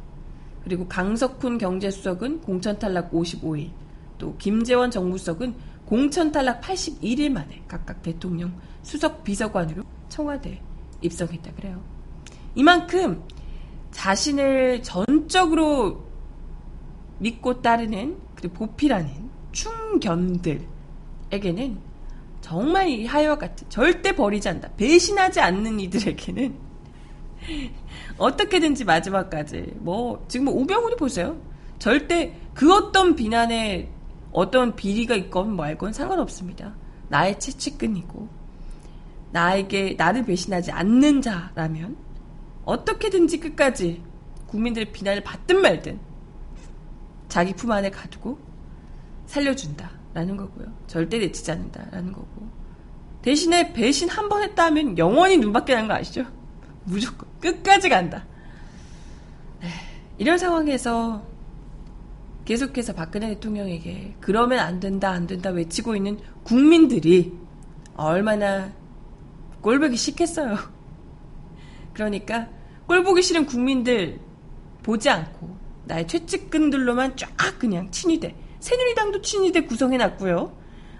그리고 0.64 0.88
강석훈 0.88 1.58
경제수석은 1.58 2.42
공천 2.42 2.80
탈락 2.80 3.12
55일, 3.12 3.70
또 4.18 4.36
김재원 4.38 4.90
정무수석은 4.90 5.56
공천 5.86 6.32
탈락 6.32 6.62
81일 6.62 7.30
만에 7.30 7.64
각각 7.68 8.02
대통령 8.02 8.54
수석 8.82 9.24
비서관으로 9.24 9.84
청와대 10.10 10.60
입성했다 11.02 11.54
그래요. 11.54 11.84
이만큼 12.56 13.24
자신을 13.92 14.82
전적으로 14.82 16.06
믿고 17.20 17.62
따르는 17.62 18.18
그리고 18.36 18.56
보필하는 18.56 19.30
충견들에게는 19.52 20.66
정말 22.46 22.90
이 22.90 23.08
하여와 23.08 23.40
같은 23.40 23.68
절대 23.72 24.16
버리지 24.16 24.48
않는다. 24.48 24.70
배신하지 24.78 25.40
않는 25.40 25.80
이들에게는 25.80 26.56
어떻게든지 28.20 28.86
마지막까지 28.86 29.74
뭐 29.78 30.24
지금 30.28 30.46
뭐 30.46 30.54
오병훈이 30.54 30.96
보세요. 30.96 31.42
절대 31.80 32.40
그 32.54 32.72
어떤 32.72 33.16
비난에 33.16 33.92
어떤 34.32 34.76
비리가 34.76 35.16
있건 35.16 35.56
말건 35.56 35.92
상관없습니다. 35.92 36.76
나의 37.08 37.40
채찍끈이고 37.40 38.30
나에게 39.32 39.96
나를 39.98 40.24
배신하지 40.24 40.72
않는 40.72 41.24
자라면 41.24 41.98
어떻게든지 42.64 43.40
끝까지 43.40 44.04
국민들의 44.46 44.92
비난을 44.92 45.24
받든 45.24 45.64
말든 45.64 46.00
자기 47.28 47.54
품 47.54 47.72
안에 47.72 47.90
가두고 47.90 48.38
살려준다 49.26 50.05
라는 50.16 50.38
거고요. 50.38 50.68
절대 50.88 51.20
내치지 51.20 51.52
않는다라는 51.52 52.14
거고. 52.14 52.48
대신에 53.22 53.74
배신 53.74 54.08
한 54.10 54.30
번 54.30 54.44
했다 54.44 54.66
하면 54.66 54.98
영원히 54.98 55.38
눈밖에 55.38 55.76
나는 55.76 55.90
거 55.90 55.96
아시죠? 55.96 56.26
무조건 56.86 57.28
끝까지 57.42 57.90
간다. 57.90 58.26
네, 59.62 59.68
이런 60.18 60.38
상황에서 60.38 61.22
계속해서 62.46 62.94
박근혜 62.94 63.28
대통령에게 63.30 64.16
그러면 64.22 64.60
안 64.60 64.80
된다 64.80 65.10
안 65.10 65.28
된다 65.28 65.50
외치고 65.50 65.96
있는 65.96 66.18
국민들이 66.44 67.34
얼마나 67.98 68.72
꼴보기 69.62 69.98
싫겠어요. 69.98 70.56
그러니까 71.94 72.48
꼴보기 72.88 73.22
싫은 73.22 73.48
국민들 73.48 74.20
보지 74.82 75.10
않고 75.10 75.58
나의 75.86 76.08
최측근들로만 76.08 77.18
쫙 77.18 77.30
그냥 77.60 77.92
친위대 77.92 78.34
새누리당도 78.66 79.22
친위대 79.22 79.62
구성해놨고요. 79.62 80.52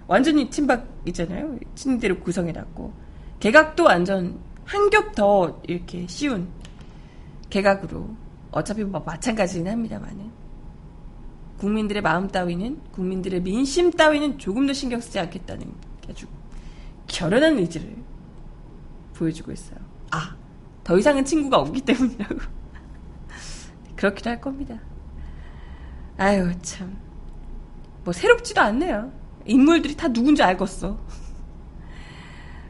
완전히 0.06 0.52
친박이잖아요. 0.52 1.58
친대로 1.74 2.20
구성해놨고 2.20 2.94
개각도 3.40 3.86
완전 3.86 4.38
한 4.66 4.90
겹 4.92 5.14
더 5.16 5.60
이렇게 5.68 6.06
쉬운 6.08 6.48
개각으로 7.50 8.08
어차피 8.52 8.84
뭐 8.84 9.00
마찬가지긴 9.04 9.68
합니다만은 9.68 10.30
국민들의 11.58 12.04
마음 12.04 12.28
따위는 12.28 12.82
국민들의 12.92 13.42
민심 13.42 13.90
따위는 13.90 14.38
조금 14.38 14.68
더 14.68 14.74
신경 14.74 15.00
쓰지 15.02 15.18
않겠다는 15.18 15.66
아주 16.08 16.28
결연한 17.08 17.58
의지를 17.58 17.96
보여주고 19.16 19.52
있어요. 19.52 19.80
아, 20.12 20.36
더 20.84 21.00
이상은 21.00 21.26
친구가 21.26 21.58
없기 21.58 21.82
때문이라고. 21.82 22.36
그렇기도 23.96 24.30
할 24.30 24.40
겁니다. 24.40 24.78
아유, 26.18 26.52
참. 26.62 27.05
뭐, 28.06 28.14
새롭지도 28.14 28.62
않네요. 28.62 29.12
인물들이 29.46 29.96
다 29.96 30.08
누군지 30.08 30.42
알겠어. 30.42 30.98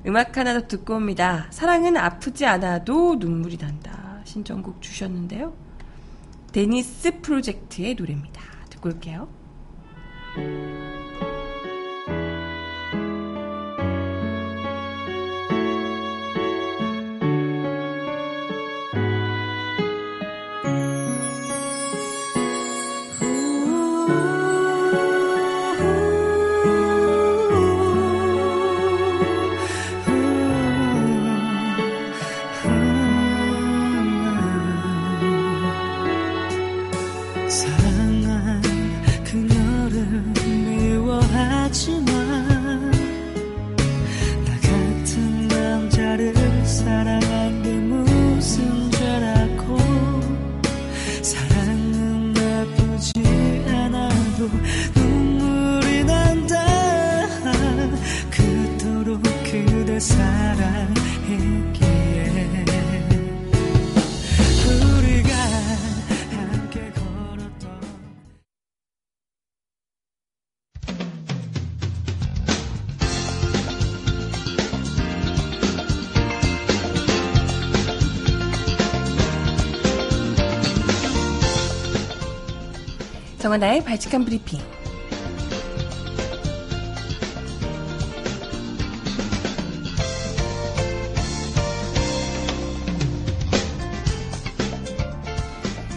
음악 0.08 0.38
하나 0.38 0.54
더 0.54 0.68
듣고 0.68 0.96
옵니다. 0.96 1.48
사랑은 1.50 1.98
아프지 1.98 2.46
않아도 2.46 3.16
눈물이 3.16 3.58
난다. 3.58 4.22
신청곡 4.24 4.82
주셨는데요. 4.82 5.54
데니스 6.52 7.20
프로젝트의 7.22 7.96
노래입니다. 7.96 8.42
듣고 8.70 8.90
올게요. 8.90 9.28
정하나의 83.56 83.84
발칙한 83.84 84.26
브리핑. 84.26 84.60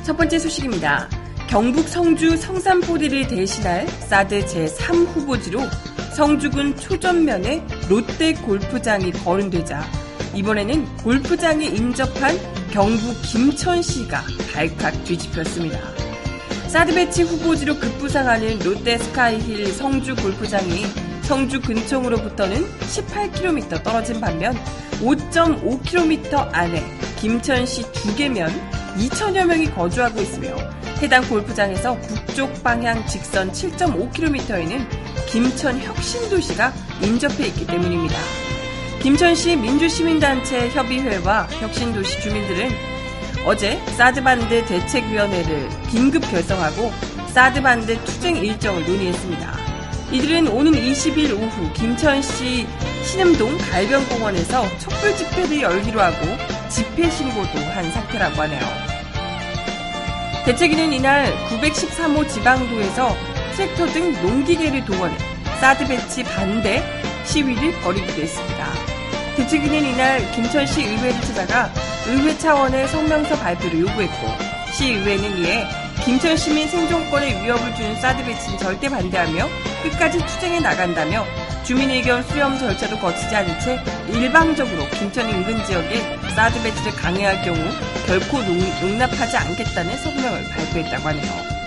첫 0.04 0.16
번째 0.16 0.38
소식입니다. 0.38 1.08
경북 1.48 1.88
성주 1.88 2.36
성산포리를 2.36 3.26
대신할 3.26 3.88
사드 3.88 4.44
제3 4.44 5.06
후보지로 5.14 5.60
성주군 6.14 6.76
초전면에 6.76 7.64
롯데 7.88 8.34
골프장이 8.34 9.12
거론되자 9.12 9.84
이번에는 10.34 10.96
골프장에 10.98 11.66
인접한 11.66 12.36
경북 12.70 13.20
김천시가 13.22 14.22
발칵 14.52 15.04
뒤집혔습니다. 15.04 15.97
사드 16.68 16.94
배치 16.94 17.22
후보지로 17.22 17.78
급부상하는 17.78 18.58
롯데 18.58 18.98
스카이힐 18.98 19.72
성주 19.72 20.16
골프장이 20.16 20.84
성주 21.22 21.62
근총으로부터는 21.62 22.62
18km 22.80 23.82
떨어진 23.82 24.20
반면 24.20 24.54
5.5km 25.00 26.50
안에 26.52 26.84
김천시 27.16 27.90
두 27.92 28.14
개면 28.14 28.50
2천여 28.98 29.46
명이 29.46 29.70
거주하고 29.70 30.20
있으며 30.20 30.56
해당 31.00 31.26
골프장에서 31.26 31.98
북쪽 32.00 32.62
방향 32.62 33.06
직선 33.06 33.50
7.5km에는 33.50 34.86
김천 35.26 35.80
혁신도시가 35.80 36.74
인접해 37.02 37.46
있기 37.46 37.66
때문입니다. 37.66 38.14
김천시 39.02 39.56
민주시민단체 39.56 40.68
협의회와 40.68 41.44
혁신도시 41.44 42.20
주민들은 42.20 42.87
어제 43.48 43.82
사드반드 43.96 44.66
대책위원회를 44.66 45.70
긴급 45.90 46.20
결성하고 46.30 46.92
사드반드 47.32 48.04
투쟁 48.04 48.36
일정을 48.36 48.84
논의했습니다. 48.84 49.52
이들은 50.12 50.48
오는 50.48 50.70
20일 50.70 51.32
오후 51.32 51.72
김천시 51.72 52.66
신음동 53.04 53.56
갈변공원에서 53.56 54.68
촛불 54.76 55.16
집회를 55.16 55.62
열기로 55.62 55.98
하고 55.98 56.26
집회 56.68 57.08
신고도 57.08 57.58
한 57.72 57.90
상태라고 57.90 58.42
하네요. 58.42 58.60
대책위는 60.44 60.92
이날 60.92 61.34
913호 61.48 62.28
지방도에서 62.28 63.16
트랙터 63.56 63.86
등 63.86 64.12
농기계를 64.20 64.84
동원해 64.84 65.16
사드 65.58 65.86
배치 65.86 66.22
반대 66.22 66.82
시위를 67.24 67.72
벌이기도 67.80 68.20
했습니다. 68.20 68.66
대책위는 69.36 69.86
이날 69.86 70.32
김천시 70.32 70.82
의회를 70.82 71.18
찾아가 71.22 71.72
의회 72.08 72.36
차원의 72.38 72.88
성명서 72.88 73.36
발표를 73.36 73.80
요구했고 73.80 74.28
시의회는 74.72 75.38
이에 75.38 75.66
김천 76.04 76.36
시민 76.36 76.66
생존권에 76.66 77.42
위협을 77.42 77.74
주는 77.74 77.94
사드 77.96 78.24
배치는 78.24 78.58
절대 78.58 78.88
반대하며 78.88 79.46
끝까지 79.82 80.18
투쟁해 80.18 80.60
나간다며 80.60 81.24
주민 81.64 81.90
의견 81.90 82.22
수렴 82.22 82.58
절차도 82.58 82.98
거치지 82.98 83.36
않은 83.36 83.60
채 83.60 83.78
일방적으로 84.08 84.88
김천 84.98 85.28
인근 85.28 85.62
지역에 85.66 86.00
사드 86.34 86.62
배치를 86.62 86.92
강행할 86.92 87.42
경우 87.42 87.58
결코 88.06 88.38
농, 88.42 88.58
용납하지 88.82 89.36
않겠다는 89.36 89.96
성명을 89.98 90.44
발표했다고 90.44 91.08
하네요. 91.08 91.57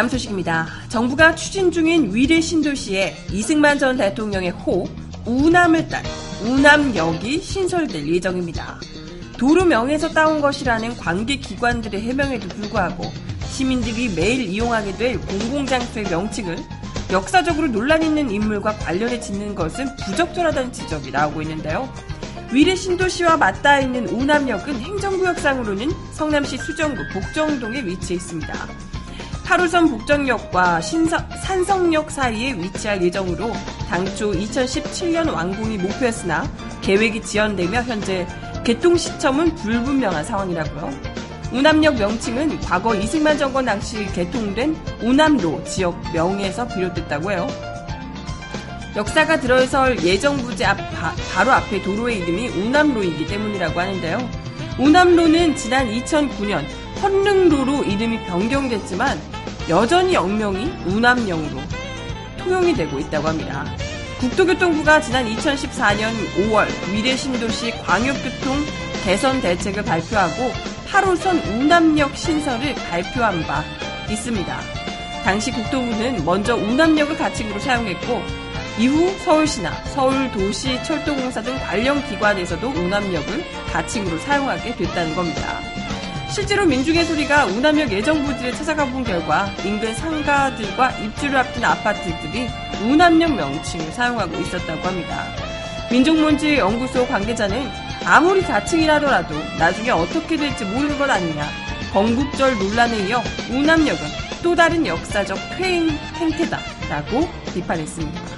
다음 0.00 0.08
소식입니다. 0.08 0.66
정부가 0.88 1.34
추진 1.34 1.70
중인 1.70 2.14
위례 2.14 2.40
신도시에 2.40 3.14
이승만 3.32 3.78
전 3.78 3.98
대통령의 3.98 4.48
호 4.52 4.88
우남을 5.26 5.88
딴 5.88 6.02
우남역이 6.42 7.38
신설될 7.42 8.08
예정입니다. 8.08 8.80
도로 9.36 9.66
명에서 9.66 10.08
따온 10.08 10.40
것이라는 10.40 10.96
관계 10.96 11.36
기관들의 11.36 12.00
해명에도 12.00 12.48
불구하고 12.48 13.12
시민들이 13.50 14.08
매일 14.16 14.48
이용하게 14.48 14.96
될 14.96 15.20
공공장소의 15.20 16.06
명칭을 16.08 16.56
역사적으로 17.12 17.66
논란 17.66 18.02
있는 18.02 18.30
인물과 18.30 18.76
관련해 18.76 19.20
짓는 19.20 19.54
것은 19.54 19.96
부적절하다는 19.96 20.72
지적이 20.72 21.10
나오고 21.10 21.42
있는데요. 21.42 21.92
위례 22.50 22.74
신도시와 22.74 23.36
맞닿아 23.36 23.80
있는 23.80 24.08
우남역은 24.08 24.80
행정구역상으로는 24.80 25.90
성남시 26.14 26.56
수정구 26.56 27.02
복정동에 27.12 27.84
위치해 27.84 28.14
있습니다. 28.16 28.89
8호선 29.50 29.90
복정역과 29.90 30.80
신서- 30.80 31.18
산성역 31.42 32.08
사이에 32.08 32.52
위치할 32.52 33.02
예정으로 33.02 33.50
당초 33.88 34.30
2017년 34.30 35.28
완공이 35.32 35.76
목표였으나 35.78 36.48
계획이 36.82 37.20
지연되며 37.20 37.82
현재 37.82 38.24
개통 38.62 38.96
시점은 38.96 39.52
불분명한 39.56 40.22
상황이라고요. 40.24 40.90
우남역 41.52 41.96
명칭은 41.96 42.60
과거 42.60 42.94
이승만 42.94 43.36
정권 43.36 43.64
당시 43.64 44.06
개통된 44.12 44.76
우남로 45.02 45.64
지역 45.64 46.00
명에서 46.12 46.68
비롯됐다고 46.68 47.32
해요. 47.32 47.48
역사가 48.94 49.40
들어설 49.40 50.00
예정부지 50.00 50.64
앞 50.64 50.76
바, 50.94 51.12
바로 51.34 51.50
앞에 51.50 51.82
도로의 51.82 52.18
이름이 52.20 52.48
우남로이기 52.50 53.26
때문이라고 53.26 53.80
하는데요. 53.80 54.30
우남로는 54.78 55.56
지난 55.56 55.88
2009년 55.88 56.64
헌릉로로 57.02 57.84
이름이 57.84 58.24
변경됐지만 58.26 59.18
여전히 59.68 60.14
역명이 60.14 60.70
우남역으로 60.86 61.60
통용이 62.38 62.74
되고 62.74 62.98
있다고 62.98 63.28
합니다. 63.28 63.64
국토교통부가 64.18 65.00
지난 65.00 65.24
2014년 65.26 66.12
5월 66.36 66.66
미래 66.92 67.16
신도시 67.16 67.70
광역교통 67.82 68.64
개선 69.04 69.40
대책을 69.40 69.82
발표하고 69.82 70.52
8호선 70.86 71.42
우남역 71.48 72.14
신설을 72.16 72.74
발표한 72.90 73.42
바 73.46 73.64
있습니다. 74.10 74.60
당시 75.24 75.50
국토부는 75.52 76.24
먼저 76.24 76.54
우남역을 76.54 77.16
가칭으로 77.16 77.60
사용했고 77.60 78.22
이후 78.78 79.10
서울시나 79.18 79.70
서울도시철도공사 79.84 81.42
등 81.42 81.58
관련 81.60 82.04
기관에서도 82.06 82.66
우남역을 82.66 83.44
가칭으로 83.72 84.18
사용하게 84.18 84.76
됐다는 84.76 85.14
겁니다. 85.14 85.69
실제로 86.32 86.64
민중의 86.64 87.04
소리가 87.06 87.46
우남역 87.46 87.90
예정 87.90 88.24
부지에 88.24 88.52
찾아가 88.52 88.84
본 88.84 89.02
결과 89.02 89.46
인근 89.64 89.92
상가들과 89.94 90.90
입주를 90.92 91.36
앞둔 91.36 91.64
아파트들이 91.64 92.48
우남역 92.84 93.34
명칭을 93.34 93.92
사용하고 93.92 94.40
있었다고 94.40 94.86
합니다. 94.86 95.24
민족문제 95.90 96.58
연구소 96.58 97.04
관계자는 97.08 97.68
아무리 98.04 98.42
가칭이라더라도 98.42 99.34
나중에 99.58 99.90
어떻게 99.90 100.36
될지 100.36 100.64
모르는 100.64 100.96
것 100.98 101.10
아니냐. 101.10 101.48
건국절 101.92 102.56
논란에 102.58 103.08
이어 103.08 103.20
우남역은 103.50 104.00
또 104.42 104.54
다른 104.54 104.86
역사적 104.86 105.36
퇴행 105.58 105.88
행태다라고 106.14 107.28
비판했습니다. 107.52 108.29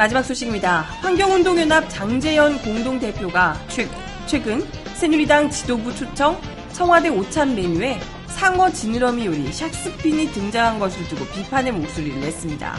마지막 0.00 0.22
소식입니다. 0.22 0.80
환경운동연합 1.02 1.90
장재현 1.90 2.62
공동대표가 2.62 3.54
최, 3.68 3.86
최근 4.24 4.66
새누리당 4.94 5.50
지도부 5.50 5.94
초청 5.94 6.40
청와대 6.72 7.10
오찬 7.10 7.54
메뉴에 7.54 8.00
상어 8.28 8.70
지느러미 8.70 9.26
요리 9.26 9.50
샥스핀이 9.50 10.32
등장한 10.32 10.78
것을 10.78 11.06
두고 11.08 11.26
비판의 11.26 11.72
목소리를 11.72 12.18
냈습니다. 12.18 12.76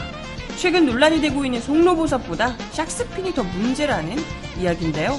최근 0.56 0.84
논란이 0.84 1.20
되고 1.20 1.44
있는 1.44 1.60
송로버섯보다 1.60 2.56
샥스핀이 2.72 3.36
더 3.36 3.44
문제라는 3.44 4.16
이야기인데요. 4.58 5.16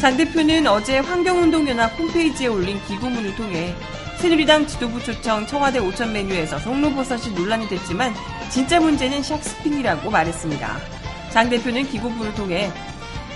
장 0.00 0.16
대표는 0.16 0.66
어제 0.66 0.98
환경운동연합 0.98 1.96
홈페이지에 1.96 2.48
올린 2.48 2.82
기고문을 2.88 3.36
통해 3.36 3.72
새누리당 4.18 4.66
지도부 4.66 5.00
초청 5.00 5.46
청와대 5.46 5.78
오천 5.78 6.12
메뉴에서 6.12 6.58
송로버섯이 6.58 7.36
논란이 7.36 7.68
됐지만 7.68 8.12
진짜 8.50 8.80
문제는 8.80 9.22
샥스핀이라고 9.22 10.10
말했습니다. 10.10 10.95
장 11.36 11.50
대표는 11.50 11.86
기고문을 11.88 12.32
통해 12.32 12.72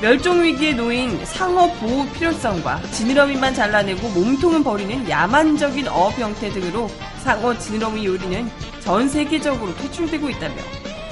멸종 0.00 0.42
위기에 0.42 0.72
놓인 0.72 1.22
상어 1.26 1.70
보호 1.74 2.10
필요성과 2.12 2.80
지느러미만 2.92 3.52
잘라내고 3.52 4.08
몸통은 4.08 4.64
버리는 4.64 5.06
야만적인 5.06 5.86
어업 5.86 6.18
형태 6.18 6.48
등으로 6.48 6.88
상어 7.22 7.58
지느러미 7.58 8.06
요리는 8.06 8.48
전 8.80 9.06
세계적으로 9.06 9.76
퇴출되고 9.76 10.30
있다며 10.30 10.54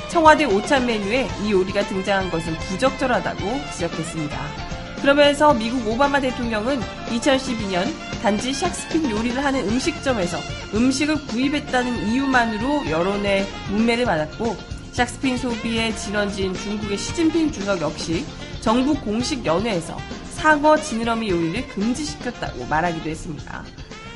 청와대 0.09 0.47
오찬 0.47 0.87
메뉴에 0.87 1.29
이 1.45 1.53
요리가 1.53 1.83
등장한 1.83 2.31
것은 2.31 2.55
부적절하다고 2.55 3.61
지적했습니다. 3.75 4.39
그러면서 5.03 5.53
미국 5.53 5.87
오바마 5.87 6.21
대통령은 6.21 6.81
2012년 7.11 7.85
단지 8.23 8.51
샥스핀 8.53 9.11
요리를 9.11 9.45
하는 9.45 9.69
음식점에서 9.69 10.39
음식을 10.73 11.27
구입했다는 11.27 12.09
이유만으로 12.09 12.89
여론의 12.89 13.47
문매를 13.73 14.07
맞았고 14.07 14.78
샥스핀 14.99 15.39
소비의 15.39 15.97
진원지인 15.97 16.55
중국의 16.55 16.99
시진핑 16.99 17.53
주석 17.53 17.81
역시 17.81 18.25
정부 18.61 18.95
공식 19.01 19.47
연회에서 19.47 19.97
상어 20.31 20.77
지느러미 20.77 21.31
요리를 21.31 21.69
금지시켰다고 21.69 22.67
말하기도 22.67 23.09
했습니다. 23.09 23.63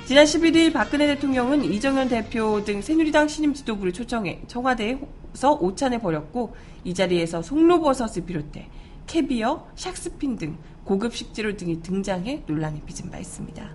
지난 0.06 0.24
11일 0.24 0.72
박근혜 0.72 1.06
대통령은 1.06 1.62
이정현 1.62 2.08
대표 2.08 2.64
등 2.64 2.82
새누리당 2.82 3.28
신임 3.28 3.54
지도부를 3.54 3.92
초청해 3.92 4.42
청와대에서 4.48 5.52
오찬을 5.60 6.00
벌였고 6.00 6.56
이 6.82 6.94
자리에서 6.94 7.42
송로버섯을 7.42 8.26
비롯해 8.26 8.68
캐비어, 9.06 9.68
샥스핀 9.76 10.36
등 10.36 10.58
고급 10.82 11.14
식재료 11.14 11.56
등이 11.56 11.82
등장해 11.82 12.42
논란이 12.48 12.82
빚은 12.86 13.08
바 13.08 13.18
있습니다. 13.18 13.70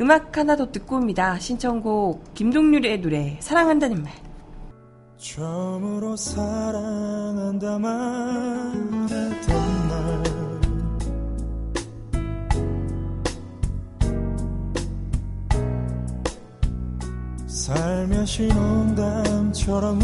음악 0.00 0.36
하나 0.36 0.56
더 0.56 0.72
듣고 0.72 0.96
옵니다. 0.96 1.38
신청곡 1.38 2.34
김동률의 2.34 3.02
노래 3.02 3.36
사랑한다는 3.38 4.02
말. 4.02 4.29
처음으로 5.20 6.16
사랑한다 6.16 7.78
말했던 7.78 9.48
날. 9.88 10.24
살며시 17.46 18.48
농담처럼 18.48 20.00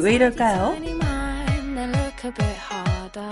왜 0.00 0.14
이럴까요? 0.14 0.74
Tiny 0.76 0.92
mind, 0.92 1.76
they 1.76 1.86
look 1.86 2.24
a 2.24 2.32
bit 2.32 2.56
harder. 2.56 3.28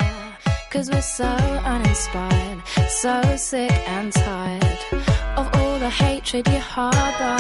Cause 0.71 0.91
we're 0.91 1.01
so 1.01 1.25
uninspired, 1.65 2.61
so 2.89 3.23
sick 3.37 3.73
and 3.89 4.13
tired 4.13 4.79
of 5.37 5.49
all 5.55 5.79
the 5.79 5.89
hatred 5.89 6.47
you 6.49 6.61
harbor. 6.61 7.39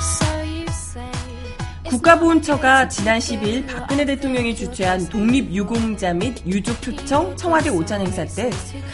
So 0.00 0.42
you 0.42 0.66
say. 0.68 1.10
it's 1.84 1.90
국가보훈처가 1.90 2.88
지난 2.88 3.18
10일 3.18 3.66
박근혜 3.66 4.04
대통령이 4.04 4.54
주최한 4.54 5.08
독립유공자 5.08 6.14
및 6.14 6.36
유족 6.46 6.80
초청 6.80 7.36
청와대 7.36 7.70
오찬 7.70 8.00
행사 8.00 8.24
때 8.24 8.50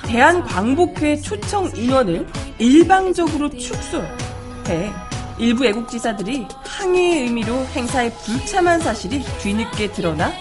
대한광복회 0.06 1.16
초청 1.20 1.70
인원을 1.76 2.26
일방적으로 2.58 3.50
축소해 3.50 5.11
일부 5.42 5.66
애국지사들이 5.66 6.46
항의의 6.64 7.22
의미로 7.22 7.66
행사에 7.74 8.10
불참한 8.10 8.78
사실이 8.78 9.24
뒤늦게 9.40 9.90
드러나 9.90 10.32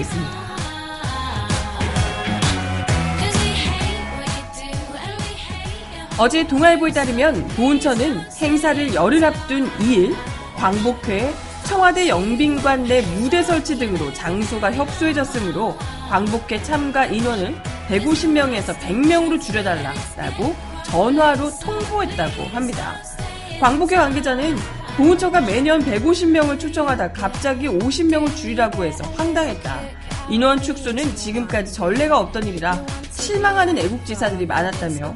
있습니다. 0.00 0.42
We 3.20 3.28
hate 3.28 3.78
your 4.66 6.18
어제 6.18 6.44
동아일보에 6.44 6.90
따르면 6.90 7.46
보훈처는 7.56 8.20
행사를 8.40 8.92
열흘 8.94 9.24
앞둔 9.24 9.70
2일 9.78 10.16
광복회 10.56 11.32
청와대 11.62 12.08
영빈관 12.08 12.82
내 12.82 13.00
무대 13.02 13.44
설치 13.44 13.78
등으로 13.78 14.12
장소가 14.12 14.72
협소해졌으므로 14.72 15.78
광복회 16.08 16.64
참가 16.64 17.06
인원을 17.06 17.54
150명에서 17.88 18.76
100명으로 18.80 19.40
줄여달라고 19.40 20.56
전화로 20.84 21.48
통보했다고 21.60 22.42
합니다. 22.52 22.96
광복회 23.62 23.94
관계자는 23.94 24.56
보훈처가 24.96 25.40
매년 25.42 25.80
150명을 25.84 26.58
초청하다 26.58 27.12
갑자기 27.12 27.68
50명을 27.68 28.34
줄이라고 28.34 28.82
해서 28.84 29.04
황당했다. 29.16 29.80
인원 30.30 30.60
축소는 30.60 31.14
지금까지 31.14 31.72
전례가 31.72 32.18
없던 32.18 32.44
일이라 32.44 32.84
실망하는 33.12 33.78
애국지사들이 33.78 34.46
많았다며 34.46 35.14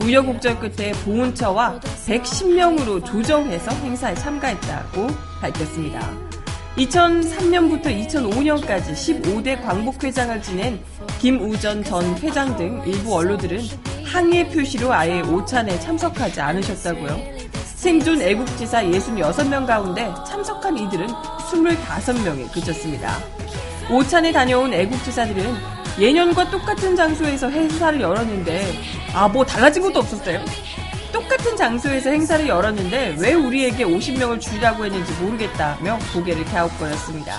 우여곡절 0.00 0.60
끝에 0.60 0.92
보훈처와 0.92 1.80
110명으로 2.06 3.04
조정해서 3.04 3.72
행사에 3.72 4.14
참가했다고 4.14 5.08
밝혔습니다. 5.40 6.08
2003년부터 6.76 7.86
2005년까지 7.86 8.92
15대 8.92 9.60
광복회장을 9.60 10.40
지낸 10.40 10.80
김우전 11.18 11.82
전 11.82 12.16
회장 12.18 12.56
등 12.56 12.80
일부 12.86 13.16
언론들은 13.16 13.60
항의 14.04 14.50
표시로 14.50 14.92
아예 14.92 15.20
오찬에 15.22 15.80
참석하지 15.80 16.40
않으셨다고요. 16.40 17.38
생존 17.78 18.20
애국지사 18.20 18.82
66명 18.82 19.64
가운데 19.64 20.12
참석한 20.26 20.76
이들은 20.76 21.06
25명에 21.06 22.50
그쳤습니다. 22.52 23.18
오찬에 23.88 24.32
다녀온 24.32 24.74
애국지사들은 24.74 25.54
예년과 26.00 26.50
똑같은 26.50 26.96
장소에서 26.96 27.48
행사를 27.48 28.00
열었는데 28.00 28.72
아 29.14 29.28
뭐 29.28 29.44
달라진 29.46 29.82
것도 29.84 30.00
없었어요. 30.00 30.44
똑같은 31.12 31.56
장소에서 31.56 32.10
행사를 32.10 32.48
열었는데 32.48 33.14
왜 33.20 33.34
우리에게 33.34 33.84
50명을 33.84 34.40
줄이라고 34.40 34.84
했는지 34.84 35.12
모르겠다며 35.22 35.98
고개를 36.12 36.44
갸웃거렸습니다. 36.46 37.32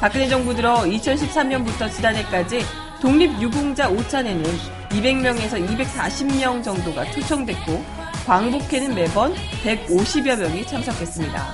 박근혜 0.00 0.26
정부 0.26 0.54
들어 0.54 0.76
2013년부터 0.84 1.92
지난해까지 1.92 2.64
독립유공자 3.02 3.90
오찬에는 3.90 4.42
200명에서 4.88 5.68
240명 5.68 6.64
정도가 6.64 7.10
초청됐고 7.10 8.05
광복회는 8.26 8.94
매번 8.94 9.32
150여 9.64 10.36
명이 10.36 10.66
참석했습니다. 10.66 11.46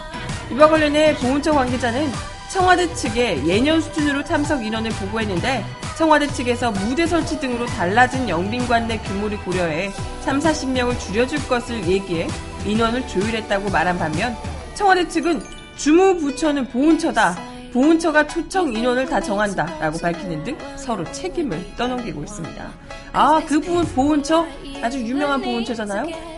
이와 0.53 0.69
관련해 0.69 1.15
보훈처 1.17 1.53
관계자는 1.53 2.11
청와대 2.51 2.93
측에 2.95 3.47
예년 3.47 3.81
수준으로 3.81 4.25
참석 4.25 4.65
인원을 4.65 4.91
보고했는데 4.93 5.65
청와대 5.97 6.27
측에서 6.27 6.71
무대 6.71 7.07
설치 7.07 7.39
등으로 7.39 7.67
달라진 7.67 8.27
영빈관 8.29 8.89
내 8.89 8.99
규모를 8.99 9.39
고려해 9.39 9.91
3, 10.23 10.39
40명을 10.39 10.99
줄여줄 10.99 11.47
것을 11.47 11.87
얘기해 11.87 12.27
인원을 12.67 13.07
조율했다고 13.07 13.71
말한 13.71 13.99
반면 13.99 14.35
청와대 14.75 15.07
측은 15.07 15.43
주무부처는 15.77 16.69
보훈처다. 16.69 17.37
보훈처가 17.73 18.27
초청 18.27 18.73
인원을 18.73 19.07
다 19.07 19.19
정한다 19.19 19.65
라고 19.81 19.99
밝히는 19.99 20.45
등 20.45 20.59
서로 20.77 21.11
책임을 21.11 21.75
떠넘기고 21.77 22.23
있습니다. 22.23 22.71
아, 23.13 23.43
그 23.47 23.61
부분 23.61 23.85
보훈처 23.87 24.47
아주 24.83 24.99
유명한 24.99 25.41
보훈처잖아요. 25.41 26.32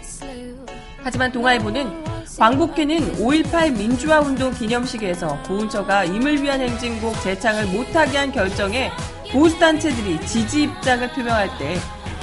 하지만 1.05 1.31
동아일보는 1.31 2.03
광복회는 2.39 3.17
5.18 3.17 3.77
민주화운동 3.77 4.51
기념식에서 4.53 5.43
보훈처가 5.43 6.05
임을 6.05 6.43
위한 6.43 6.61
행진곡 6.61 7.21
재창을 7.23 7.67
못하게 7.67 8.19
한 8.19 8.33
결정에 8.33 8.91
보수단체들이 9.31 10.27
지지 10.27 10.63
입장을 10.65 11.07
표명할 11.11 11.51
때 11.59 11.77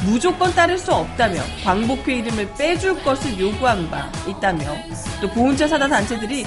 무조건 0.04 0.52
따를 0.54 0.80
수 0.80 0.92
없다며 0.92 1.40
광복회 1.64 2.16
이름을 2.16 2.54
빼줄 2.56 3.04
것을 3.04 3.40
요구한 3.40 3.90
바 3.92 4.12
있다며 4.28 4.66
또 5.22 5.30
보훈처 5.30 5.68
사다 5.68 5.88
단체들이 5.88 6.46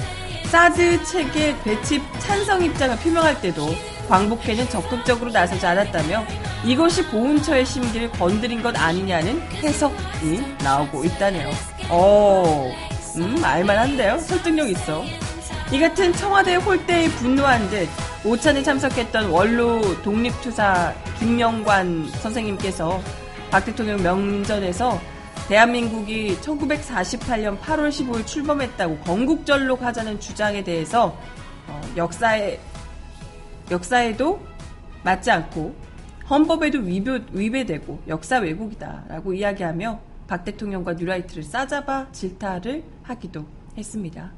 사드 0.51 1.05
체계 1.05 1.55
배치 1.63 2.01
찬성 2.19 2.63
입장을 2.63 2.97
표명할 2.97 3.39
때도 3.41 3.69
광복회는 4.09 4.69
적극적으로 4.69 5.31
나서지 5.31 5.65
않았다며 5.65 6.23
이것이 6.65 7.05
보훈처의 7.07 7.65
심기를 7.65 8.11
건드린 8.11 8.61
것 8.61 8.77
아니냐는 8.77 9.41
해석이 9.63 10.57
나오고 10.63 11.05
있다네요. 11.05 11.74
어, 11.89 12.71
음, 13.17 13.43
알만한데요? 13.43 14.17
설득력 14.19 14.69
있어. 14.69 15.03
이 15.71 15.79
같은 15.79 16.13
청와대 16.13 16.55
홀대에 16.55 17.07
분노한 17.09 17.69
듯 17.69 17.87
오찬에 18.23 18.63
참석했던 18.63 19.29
원로 19.29 20.01
독립투사 20.01 20.93
김영관 21.19 22.07
선생님께서 22.07 22.99
박 23.51 23.65
대통령 23.65 24.01
명전에서 24.01 24.99
대한민국이 25.47 26.37
1948년 26.41 27.59
8월 27.59 27.89
15일 27.89 28.25
출범했다고 28.25 28.97
건국절로 28.99 29.75
가자는 29.75 30.19
주장에 30.19 30.63
대해서 30.63 31.15
어, 31.67 31.81
역사에 31.95 32.59
역사에도 33.69 34.39
맞지 35.03 35.29
않고 35.29 35.75
헌법에도 36.29 36.79
위배, 36.79 37.21
위배되고 37.31 38.03
역사 38.07 38.37
왜곡이다라고 38.39 39.33
이야기하며 39.33 39.99
박 40.27 40.43
대통령과 40.43 40.93
뉴라이트를 40.93 41.43
싸잡아 41.43 42.11
질타를 42.11 42.83
하기도 43.03 43.45
했습니다. 43.77 44.31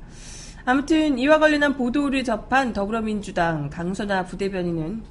아무튼 0.66 1.18
이와 1.18 1.40
관련한 1.40 1.78
보도를 1.78 2.24
접한 2.24 2.74
더불어민주당 2.74 3.70
강선아 3.70 4.26
부대변인은 4.26 5.02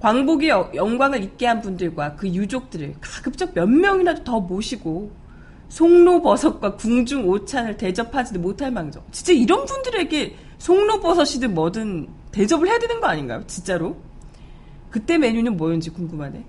광복의 0.00 0.50
영광을 0.74 1.22
잊게 1.22 1.46
한 1.46 1.62
분들과 1.62 2.16
그 2.16 2.28
유족들을 2.28 2.96
가급적 3.00 3.54
몇 3.54 3.66
명이라도 3.66 4.24
더 4.24 4.40
모시고 4.40 5.10
송로버섯과 5.70 6.76
궁중 6.76 7.26
오찬을 7.26 7.78
대접하지도 7.78 8.38
못할 8.38 8.70
망정. 8.70 9.02
진짜 9.10 9.32
이런 9.32 9.64
분들에게 9.64 10.36
송로버섯이든 10.58 11.54
뭐든 11.54 12.08
대접을 12.32 12.68
해야 12.68 12.78
되는 12.78 13.00
거 13.00 13.06
아닌가요? 13.06 13.42
진짜로? 13.46 13.96
그때 14.90 15.16
메뉴는 15.16 15.56
뭐였는지 15.56 15.90
궁금하네. 15.90 16.44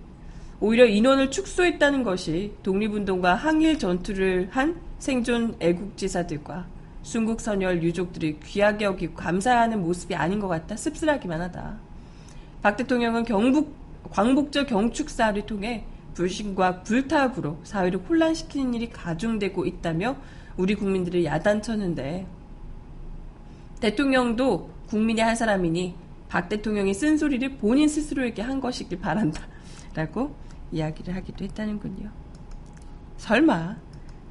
오히려 0.65 0.88
인원을 0.88 1.30
축소했다는 1.30 2.01
것이 2.01 2.54
독립운동과 2.63 3.36
항일 3.36 3.78
전투를 3.78 4.47
한 4.49 4.82
생존 4.97 5.56
애국지사들과 5.60 6.65
순국선열 7.04 7.84
유족들이 7.84 8.39
귀하게 8.39 8.86
여기고 8.86 9.13
감사하는 9.13 9.80
모습이 9.84 10.15
아닌 10.15 10.39
것 10.39 10.47
같다. 10.47 10.75
씁쓸하기만 10.75 11.39
하다. 11.39 11.78
박 12.63 12.78
대통령은 12.78 13.25
경북, 13.25 13.75
광복절 14.10 14.65
경축사를 14.65 15.39
통해 15.45 15.86
불신과 16.15 16.82
불타악으로 16.82 17.60
사회를 17.62 17.99
혼란시키는 17.99 18.73
일이 18.73 18.89
가중되고 18.89 19.67
있다며 19.67 20.15
우리 20.58 20.73
국민들을 20.73 21.25
야단쳤는데 21.25 22.25
대통령도 23.82 24.71
국민의 24.88 25.25
한 25.25 25.36
사람이니 25.36 25.93
박 26.28 26.49
대통령이 26.49 26.95
쓴소리를 26.95 27.58
본인 27.58 27.88
스스로에게 27.88 28.41
한 28.41 28.60
것이길 28.60 28.99
바란다. 28.99 29.43
라고 29.93 30.36
이야기를 30.71 31.15
하기도 31.15 31.45
했다는군요. 31.45 32.10
설마 33.17 33.78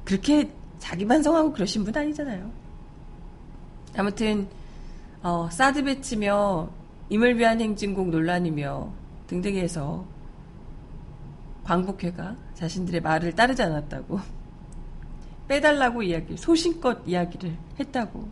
그렇게 0.03 0.51
자기 0.77 1.05
반성하고 1.05 1.53
그러신 1.53 1.83
분 1.83 1.95
아니잖아요. 1.95 2.51
아무튼 3.97 4.47
어, 5.23 5.49
사드 5.49 5.83
배치며 5.83 6.69
임을 7.09 7.37
위한 7.37 7.59
행진곡 7.59 8.09
논란이며 8.09 8.91
등등 9.27 9.55
해서 9.55 10.05
광복회가 11.63 12.35
자신들의 12.53 13.01
말을 13.01 13.33
따르지 13.33 13.63
않았다고 13.63 14.19
빼달라고 15.47 16.03
이야기, 16.03 16.37
소신껏 16.37 17.07
이야기를 17.07 17.57
했다고 17.79 18.27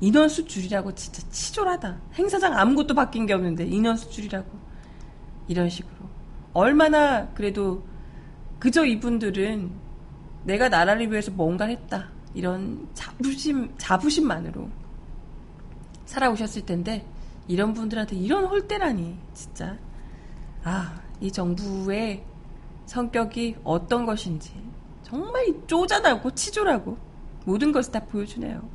인원수 0.00 0.46
줄이라고 0.46 0.94
진짜 0.94 1.22
치졸하다. 1.28 1.98
행사장 2.14 2.56
아무것도 2.56 2.94
바뀐 2.94 3.26
게 3.26 3.34
없는데 3.34 3.66
인원수 3.66 4.10
줄이라고 4.10 4.48
이런 5.48 5.68
식으로 5.68 5.96
얼마나 6.52 7.28
그래도 7.28 7.84
그저 8.58 8.84
이분들은 8.84 9.70
내가 10.44 10.68
나라를 10.68 11.10
위해서 11.10 11.30
뭔가 11.30 11.66
했다. 11.66 12.08
이런 12.34 12.88
자부심, 12.94 13.74
자부심만으로 13.78 14.68
살아오셨을 16.04 16.66
텐데, 16.66 17.04
이런 17.48 17.72
분들한테 17.72 18.16
이런 18.16 18.46
홀대라니, 18.46 19.16
진짜. 19.34 19.76
아, 20.62 21.00
이 21.20 21.30
정부의 21.30 22.24
성격이 22.86 23.56
어떤 23.64 24.06
것인지, 24.06 24.52
정말 25.02 25.46
쪼잔하고 25.66 26.32
치졸하고, 26.32 26.96
모든 27.44 27.72
것을 27.72 27.92
다 27.92 28.00
보여주네요. 28.00 28.68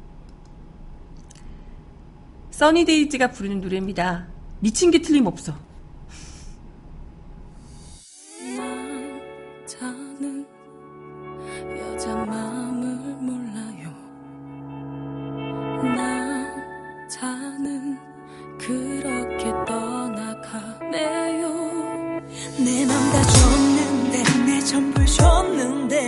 써니데이즈가 2.51 3.31
부르는 3.31 3.61
노래입니다. 3.61 4.27
미친 4.59 4.91
게 4.91 5.01
틀림없어. 5.01 5.64
많다는 8.57 10.45
여자 11.79 12.13
마음을 12.15 12.87
몰라요. 13.21 13.89
나자는 15.95 17.97
그렇게 18.59 19.51
떠나가네요. 19.65 21.49
내 22.63 22.85
맘 22.85 22.93
다 23.11 23.21
줬는데 23.23 24.23
내 24.45 24.59
전부를 24.61 25.05
줬는데 25.07 26.07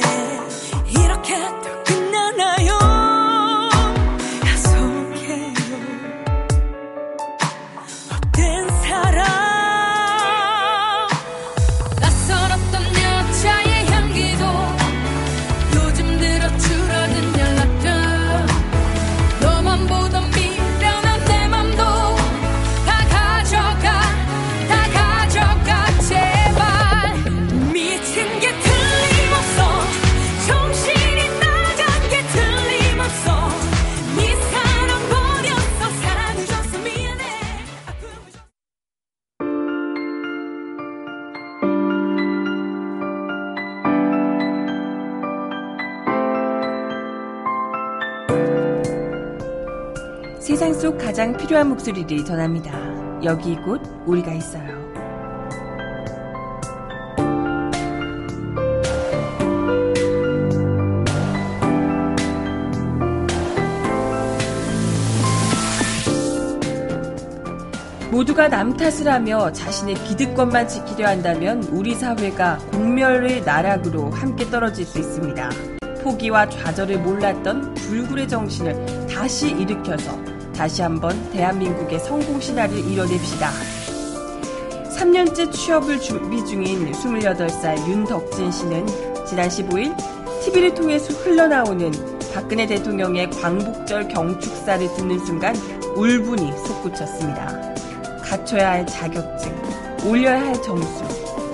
이렇게 0.89 1.35
필요한 51.47 51.69
목소리를 51.69 52.25
전합니다. 52.25 52.73
여기 53.23 53.55
곧 53.55 53.81
우리가 54.05 54.33
있어요. 54.33 54.67
모두가 68.11 68.49
남 68.49 68.75
탓을 68.75 69.07
하며 69.07 69.49
자신의 69.53 69.95
기득권만 69.95 70.67
지키려 70.67 71.07
한다면 71.07 71.63
우리 71.71 71.95
사회가 71.95 72.57
공멸의 72.73 73.43
나락으로 73.43 74.09
함께 74.09 74.43
떨어질 74.49 74.85
수 74.85 74.99
있습니다. 74.99 75.49
포기와 76.03 76.49
좌절을 76.49 76.99
몰랐던 76.99 77.73
불굴의 77.75 78.27
정신을 78.27 79.07
다시 79.07 79.51
일으켜서 79.51 80.26
다시 80.57 80.81
한번 80.81 81.11
대한민국의 81.31 81.99
성공 81.99 82.39
신화를 82.41 82.79
이뤄냅시다. 82.79 83.51
3년째 84.97 85.51
취업을 85.51 86.01
준비 86.01 86.43
중인 86.43 86.91
28살 86.91 87.87
윤덕진 87.87 88.51
씨는 88.51 88.87
지난 89.27 89.47
15일 89.49 89.95
TV를 90.43 90.73
통해서 90.73 91.13
흘러나오는 91.13 91.91
박근혜 92.33 92.65
대통령의 92.65 93.29
광복절 93.29 94.07
경축사를 94.07 94.95
듣는 94.95 95.23
순간 95.25 95.55
울분이 95.95 96.51
솟구쳤습니다. 96.65 97.75
갖춰야 98.23 98.71
할 98.71 98.87
자격증, 98.87 99.55
올려야 100.09 100.41
할 100.41 100.61
점수, 100.63 101.03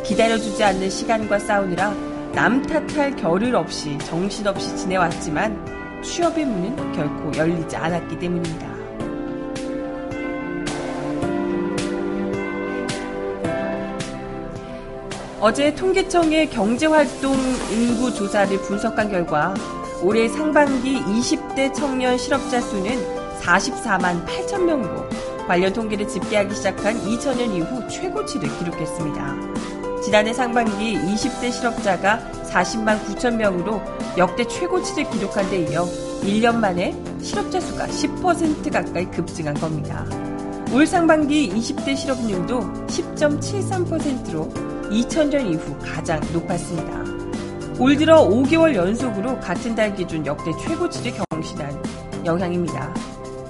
기다려주지 0.04 0.64
않는 0.64 0.89
시간과 0.89 1.39
싸우느라 1.39 1.93
남 2.34 2.62
탓할 2.62 3.18
겨를 3.18 3.54
없이 3.54 3.97
정신없이 3.99 4.76
지내왔지만 4.78 6.01
취업의 6.01 6.45
문은 6.45 6.93
결코 6.93 7.38
열리지 7.38 7.76
않았기 7.76 8.18
때문입니다. 8.18 8.72
어제 15.46 15.76
통계청의 15.76 16.52
경제활동 16.52 17.36
인구 17.70 18.14
조사를 18.14 18.58
분석한 18.62 19.12
결과 19.12 19.54
올해 20.02 20.30
상반기 20.30 20.96
20대 21.04 21.74
청년 21.74 22.18
실업자 22.18 22.62
수는 22.62 22.91
44만 23.41 24.26
8천 24.26 24.64
명으로 24.64 25.04
관련 25.46 25.74
통계를 25.74 26.08
집계하기 26.08 26.56
시작한 26.56 26.98
2000년 26.98 27.58
이후 27.58 27.86
최고치를 27.89 28.58
기록했습니다. 28.58 30.02
지난해 30.02 30.32
상반기 30.32 30.98
20대 30.98 31.52
실업자가 31.52 32.22
40만 32.46 33.04
9천 33.04 33.36
명으로 33.36 33.82
역대 34.18 34.48
최고치를 34.48 35.10
기록한 35.10 35.50
데 35.50 35.70
이어 35.70 35.84
1년 36.22 36.56
만에 36.56 36.96
실업자 37.22 37.60
수가 37.60 37.88
10% 37.88 38.72
가까이 38.72 39.12
급증한 39.12 39.56
겁니다. 39.56 40.06
올 40.72 40.88
상반기 40.88 41.50
20대 41.50 41.98
실업률도 41.98 42.62
10.73%로 42.88 44.72
2000년 44.94 45.50
이후 45.52 45.76
가장 45.80 46.22
높았습니다. 46.32 47.04
올 47.80 47.98
들어 47.98 48.28
5개월 48.28 48.76
연속으로 48.76 49.39
같은 49.39 49.74
달 49.74 49.96
기준 49.96 50.24
역대 50.26 50.52
최고치를 50.62 51.14
경신한 51.32 51.84
영향입니다. 52.26 52.94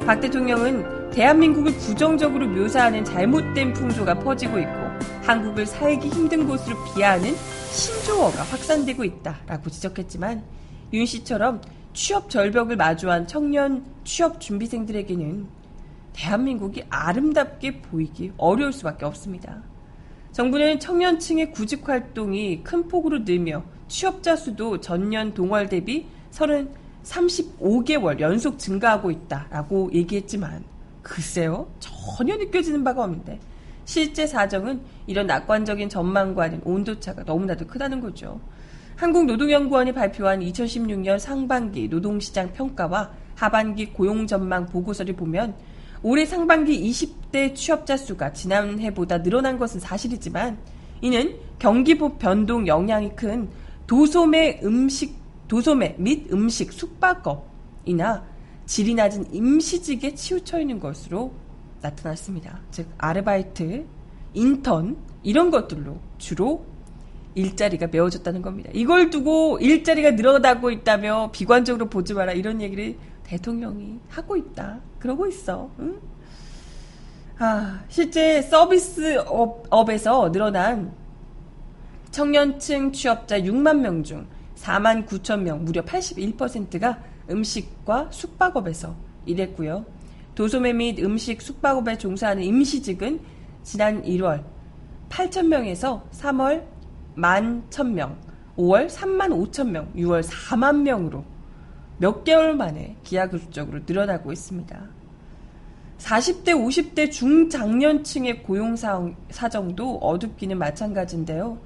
박 0.05 0.21
대통령은 0.21 1.11
대한민국을 1.11 1.73
부정적으로 1.73 2.47
묘사하는 2.47 3.03
잘못된 3.03 3.73
풍조가 3.73 4.19
퍼지고 4.19 4.59
있고 4.59 4.83
한국을 5.23 5.65
살기 5.65 6.07
힘든 6.09 6.47
곳으로 6.47 6.75
비하하는 6.85 7.35
신조어가 7.71 8.43
확산되고 8.43 9.03
있다라고 9.03 9.69
지적했지만 9.69 10.43
윤 10.93 11.05
씨처럼 11.05 11.61
취업 11.93 12.29
절벽을 12.29 12.77
마주한 12.77 13.27
청년 13.27 13.83
취업 14.05 14.39
준비생들에게는 14.39 15.47
대한민국이 16.13 16.83
아름답게 16.89 17.81
보이기 17.81 18.31
어려울 18.37 18.71
수밖에 18.71 19.05
없습니다. 19.05 19.61
정부는 20.33 20.79
청년층의 20.79 21.51
구직 21.51 21.87
활동이 21.87 22.63
큰 22.63 22.87
폭으로 22.87 23.19
늘며 23.19 23.63
취업자 23.87 24.35
수도 24.35 24.79
전년 24.81 25.35
동월 25.35 25.69
대비 25.69 26.07
30, 26.31 26.69
35개월 27.03 28.19
연속 28.19 28.57
증가하고 28.57 29.11
있다라고 29.11 29.91
얘기했지만 29.93 30.63
글쎄요 31.03 31.67
전혀 31.79 32.35
느껴지는 32.35 32.83
바가 32.83 33.03
없는데 33.03 33.39
실제 33.85 34.25
사정은 34.25 34.81
이런 35.05 35.27
낙관적인 35.27 35.89
전망과는 35.89 36.61
온도차가 36.63 37.23
너무나도 37.23 37.67
크다는 37.67 37.99
거죠. 37.99 38.39
한국노동연구원이 38.95 39.91
발표한 39.91 40.39
2016년 40.39 41.19
상반기 41.19 41.87
노동시장 41.89 42.53
평가와 42.53 43.11
하반기 43.35 43.87
고용 43.87 44.25
전망 44.25 44.65
보고서를 44.65 45.15
보면 45.15 45.53
올해 46.03 46.25
상반기 46.25 46.89
20대 46.89 47.55
취업자 47.55 47.95
수가 47.95 48.33
지난해보다 48.33 49.23
늘어난 49.23 49.57
것은 49.57 49.79
사실이지만 49.79 50.57
이는 51.01 51.37
경기부 51.59 52.17
변동 52.17 52.67
영향이 52.67 53.15
큰 53.15 53.49
도소매 53.87 54.59
음식 54.63 55.15
도소매 55.47 55.95
및 55.97 56.31
음식 56.31 56.73
숙박업이나 56.73 58.25
질이 58.65 58.95
낮은 58.95 59.33
임시직에 59.33 60.13
치우쳐 60.15 60.59
있는 60.59 60.79
것으로 60.79 61.33
나타났습니다. 61.81 62.59
즉 62.71 62.87
아르바이트, 62.97 63.85
인턴 64.33 64.97
이런 65.21 65.51
것들로 65.51 65.99
주로 66.17 66.65
일자리가 67.35 67.87
메워졌다는 67.87 68.41
겁니다. 68.41 68.69
이걸 68.73 69.09
두고 69.09 69.59
일자리가 69.59 70.11
늘어나고 70.11 70.71
있다며 70.71 71.29
비관적으로 71.31 71.89
보지 71.89 72.13
마라 72.13 72.33
이런 72.33 72.61
얘기를 72.61 72.95
대통령이 73.33 73.99
하고 74.09 74.37
있다. 74.37 74.79
그러고 74.99 75.25
있어. 75.27 75.69
응? 75.79 75.99
아, 77.39 77.81
실제 77.89 78.41
서비스업에서 78.43 80.31
늘어난 80.31 80.93
청년층 82.11 82.91
취업자 82.91 83.39
6만 83.39 83.79
명 83.79 84.03
중 84.03 84.27
4만 84.55 85.07
9천 85.07 85.41
명, 85.41 85.65
무려 85.65 85.83
81%가 85.83 86.99
음식과 87.29 88.09
숙박업에서 88.11 88.95
일했고요. 89.25 89.83
도소매 90.35 90.71
및 90.73 90.99
음식 90.99 91.41
숙박업에 91.41 91.97
종사하는 91.97 92.43
임시직은 92.43 93.19
지난 93.63 94.03
1월 94.03 94.43
8천 95.09 95.47
명에서 95.47 96.07
3월 96.11 96.63
1만 97.17 97.69
1천 97.69 97.91
명, 97.93 98.15
5월 98.57 98.87
3만 98.87 99.29
5천 99.51 99.69
명, 99.69 99.91
6월 99.95 100.23
4만 100.23 100.81
명으로 100.81 101.32
몇 102.03 102.25
개월 102.25 102.53
만에 102.53 102.97
기하급수적으로 103.03 103.79
늘어나고 103.87 104.33
있습니다. 104.33 104.77
40대, 105.99 106.47
50대 106.47 107.09
중장년층의 107.09 108.43
고용 108.43 108.75
사정도 108.75 109.99
어둡기는 109.99 110.57
마찬가지인데요. 110.57 111.59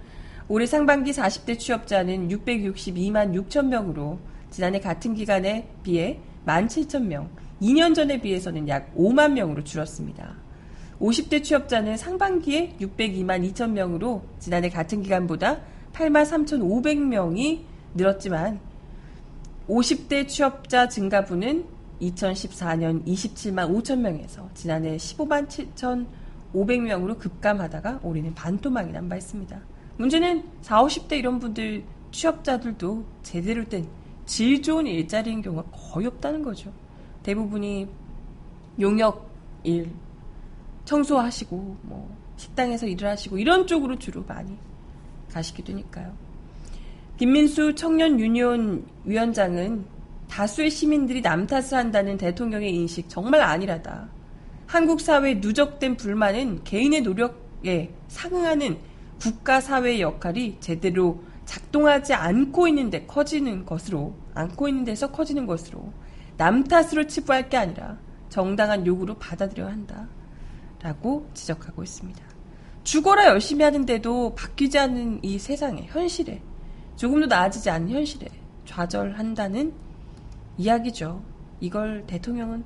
올해 0.47 0.67
상반기 0.67 1.09
40대 1.11 1.57
취업자는 1.57 2.27
662만 2.27 3.33
6천 3.33 3.65
명으로 3.65 4.19
지난해 4.51 4.79
같은 4.79 5.15
기간에 5.15 5.67
비해 5.81 6.19
1만 6.45 6.67
7천 6.67 7.05
명, 7.05 7.31
2년 7.59 7.95
전에 7.95 8.21
비해서는 8.21 8.67
약 8.67 8.95
5만 8.95 9.31
명으로 9.31 9.63
줄었습니다. 9.63 10.35
50대 11.01 11.43
취업자는 11.43 11.97
상반기에 11.97 12.75
602만 12.79 13.51
2천 13.53 13.71
명으로 13.71 14.21
지난해 14.37 14.69
같은 14.69 15.01
기간보다 15.01 15.61
8만 15.93 16.23
3,500명이 16.27 17.61
늘었지만 17.95 18.66
50대 19.67 20.27
취업자 20.27 20.87
증가분은 20.87 21.65
2014년 22.01 23.05
27만 23.05 23.69
5천 23.75 23.99
명에서 23.99 24.49
지난해 24.53 24.97
15만 24.97 25.47
7,500명으로 26.53 27.17
급감하다가 27.17 28.01
올해는 28.03 28.33
반토막이 28.35 28.91
난바 28.91 29.17
있습니다. 29.17 29.59
문제는 29.97 30.43
40, 30.61 31.07
50대 31.07 31.17
이런 31.17 31.39
분들 31.39 31.83
취업자들도 32.11 33.05
제대로 33.23 33.63
된 33.65 33.87
질 34.27 34.61
좋은 34.61 34.85
일자리인 34.85 35.41
경우가 35.41 35.71
거의 35.71 36.05
없다는 36.05 36.43
거죠. 36.43 36.71
대부분이 37.23 37.87
용역 38.79 39.27
일, 39.63 39.89
청소하시고 40.85 41.77
뭐 41.81 42.15
식당에서 42.35 42.85
일을 42.85 43.09
하시고 43.09 43.39
이런 43.39 43.65
쪽으로 43.65 43.97
주로 43.97 44.23
많이 44.25 44.55
가시게 45.31 45.63
되니까요. 45.63 46.13
김민수 47.17 47.73
청년 47.73 48.19
유니온 48.19 48.85
위원장은 49.05 49.85
다수의 50.29 50.69
시민들이 50.69 51.19
남 51.19 51.47
탓을 51.47 51.73
한다는 51.73 52.15
대통령의 52.15 52.75
인식 52.75 53.09
정말 53.09 53.41
아니라다. 53.41 54.07
한국 54.67 55.01
사회의 55.01 55.37
누적된 55.37 55.97
불만은 55.97 56.63
개인의 56.63 57.01
노력에 57.01 57.91
상응하는 58.07 58.77
국가 59.19 59.59
사회의 59.59 59.99
역할이 59.99 60.57
제대로 60.59 61.23
작동하지 61.45 62.13
않고 62.13 62.67
있는데 62.67 63.07
커지는 63.07 63.65
것으로 63.65 64.13
않고 64.35 64.67
있는 64.67 64.83
데서 64.83 65.11
커지는 65.11 65.47
것으로 65.47 65.91
남 66.37 66.63
탓으로 66.63 67.07
치부할 67.07 67.49
게 67.49 67.57
아니라 67.57 67.97
정당한 68.29 68.85
요구로 68.85 69.15
받아들여야 69.15 69.71
한다 69.71 70.07
라고 70.83 71.27
지적하고 71.33 71.81
있습니다. 71.81 72.21
죽어라 72.83 73.25
열심히 73.25 73.63
하는데도 73.63 74.35
바뀌지 74.35 74.77
않는 74.77 75.21
이 75.23 75.39
세상의 75.39 75.87
현실에 75.87 76.43
조금도 76.97 77.27
나아지지 77.27 77.69
않는 77.69 77.91
현실에 77.91 78.27
좌절한다는 78.65 79.73
이야기죠. 80.57 81.23
이걸 81.59 82.05
대통령은 82.05 82.65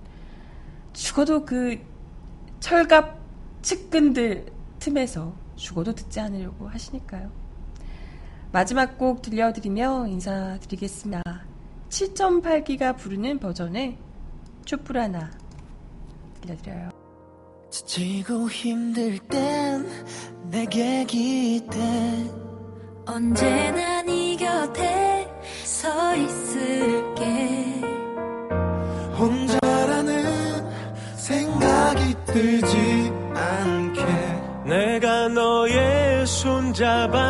죽어도 0.93 1.45
그 1.45 1.79
철갑 2.59 3.19
측근들 3.61 4.51
틈에서 4.79 5.33
죽어도 5.55 5.93
듣지 5.93 6.19
않으려고 6.19 6.67
하시니까요. 6.67 7.29
마지막 8.51 8.97
곡 8.97 9.21
들려드리며 9.21 10.07
인사드리겠습니다. 10.07 11.21
7.8기가 11.89 12.97
부르는 12.97 13.39
버전의 13.39 13.97
촛불 14.65 14.97
하나 14.97 15.29
들려드려요. 16.41 16.89
지치고 17.69 18.49
힘들 18.49 19.19
땐 19.19 19.85
내게 20.49 21.05
기대 21.05 22.29
언제나 23.05 24.01
네 24.03 24.35
곁에 24.35 25.27
서 25.63 26.15
있을게. 26.15 27.81
혼자라는 29.17 30.69
생각이 31.15 32.15
들지 32.25 33.11
않게. 33.35 34.05
내가 34.65 35.27
너의 35.29 36.25
손 36.27 36.73
잡아줄게 36.73 37.21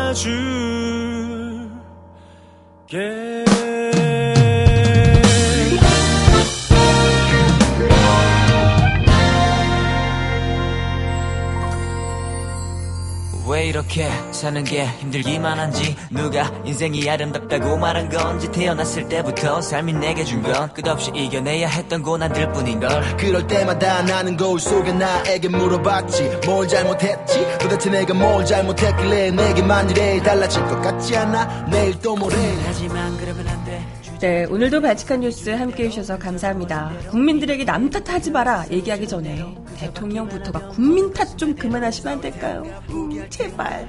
이렇게 13.72 14.06
사는 14.32 14.62
게 14.64 14.84
힘들기만 14.86 15.58
한지 15.58 15.96
누가 16.10 16.42
인생이 16.62 17.08
아름답다고 17.08 17.78
말한 17.78 18.10
건지 18.10 18.46
태어났을 18.52 19.08
때부터 19.08 19.62
삶이 19.62 19.94
내게 19.94 20.24
준 20.24 20.42
건 20.42 20.70
끝없이 20.74 21.10
이겨내야 21.14 21.68
했던 21.68 22.02
고난들 22.02 22.52
뿐인걸. 22.52 23.16
그럴 23.16 23.46
때마다 23.46 24.02
나는 24.02 24.36
거울 24.36 24.60
속에 24.60 24.92
나에게 24.92 25.48
물어봤지. 25.48 26.40
뭘 26.44 26.68
잘못했지? 26.68 27.46
도대체 27.60 27.88
내가 27.88 28.12
뭘 28.12 28.44
잘못했길래 28.44 29.30
내게만 29.30 29.88
이래 29.88 30.20
달라질 30.22 30.62
것 30.66 30.78
같지 30.82 31.16
않아? 31.16 31.66
내일 31.70 31.98
또 32.00 32.14
모레 32.14 32.36
하지만 32.66 33.16
그러면 33.16 33.48
안돼 33.48 34.01
네, 34.22 34.44
오늘도 34.44 34.80
바치칸 34.80 35.18
뉴스 35.18 35.50
함께 35.50 35.86
해주셔서 35.86 36.16
감사합니다. 36.16 36.92
국민들에게 37.10 37.64
남 37.64 37.90
탓하지 37.90 38.30
마라 38.30 38.64
얘기하기 38.70 39.08
전에 39.08 39.44
대통령부터가 39.76 40.68
국민 40.68 41.12
탓 41.12 41.36
좀 41.36 41.56
그만하시면 41.56 42.12
안 42.12 42.20
될까요? 42.20 42.62
음, 42.90 43.26
제발. 43.28 43.88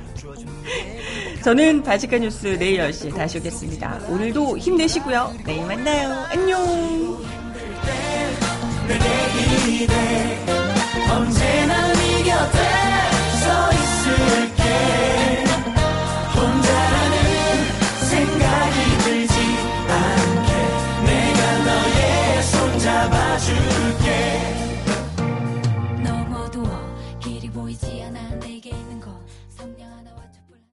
저는 1.43 1.84
바치칸 1.84 2.21
뉴스 2.21 2.57
내일 2.57 2.79
10시에 2.79 3.15
다시 3.15 3.38
오겠습니다. 3.38 3.99
오늘도 4.09 4.57
힘내시고요. 4.57 5.36
내일 5.45 5.67
만나요. 5.67 6.25
안녕. 6.29 6.59
언제나 11.11 11.93
네 11.93 12.23
곁에 12.23 12.57
서 13.43 13.71
있을게 13.71 15.22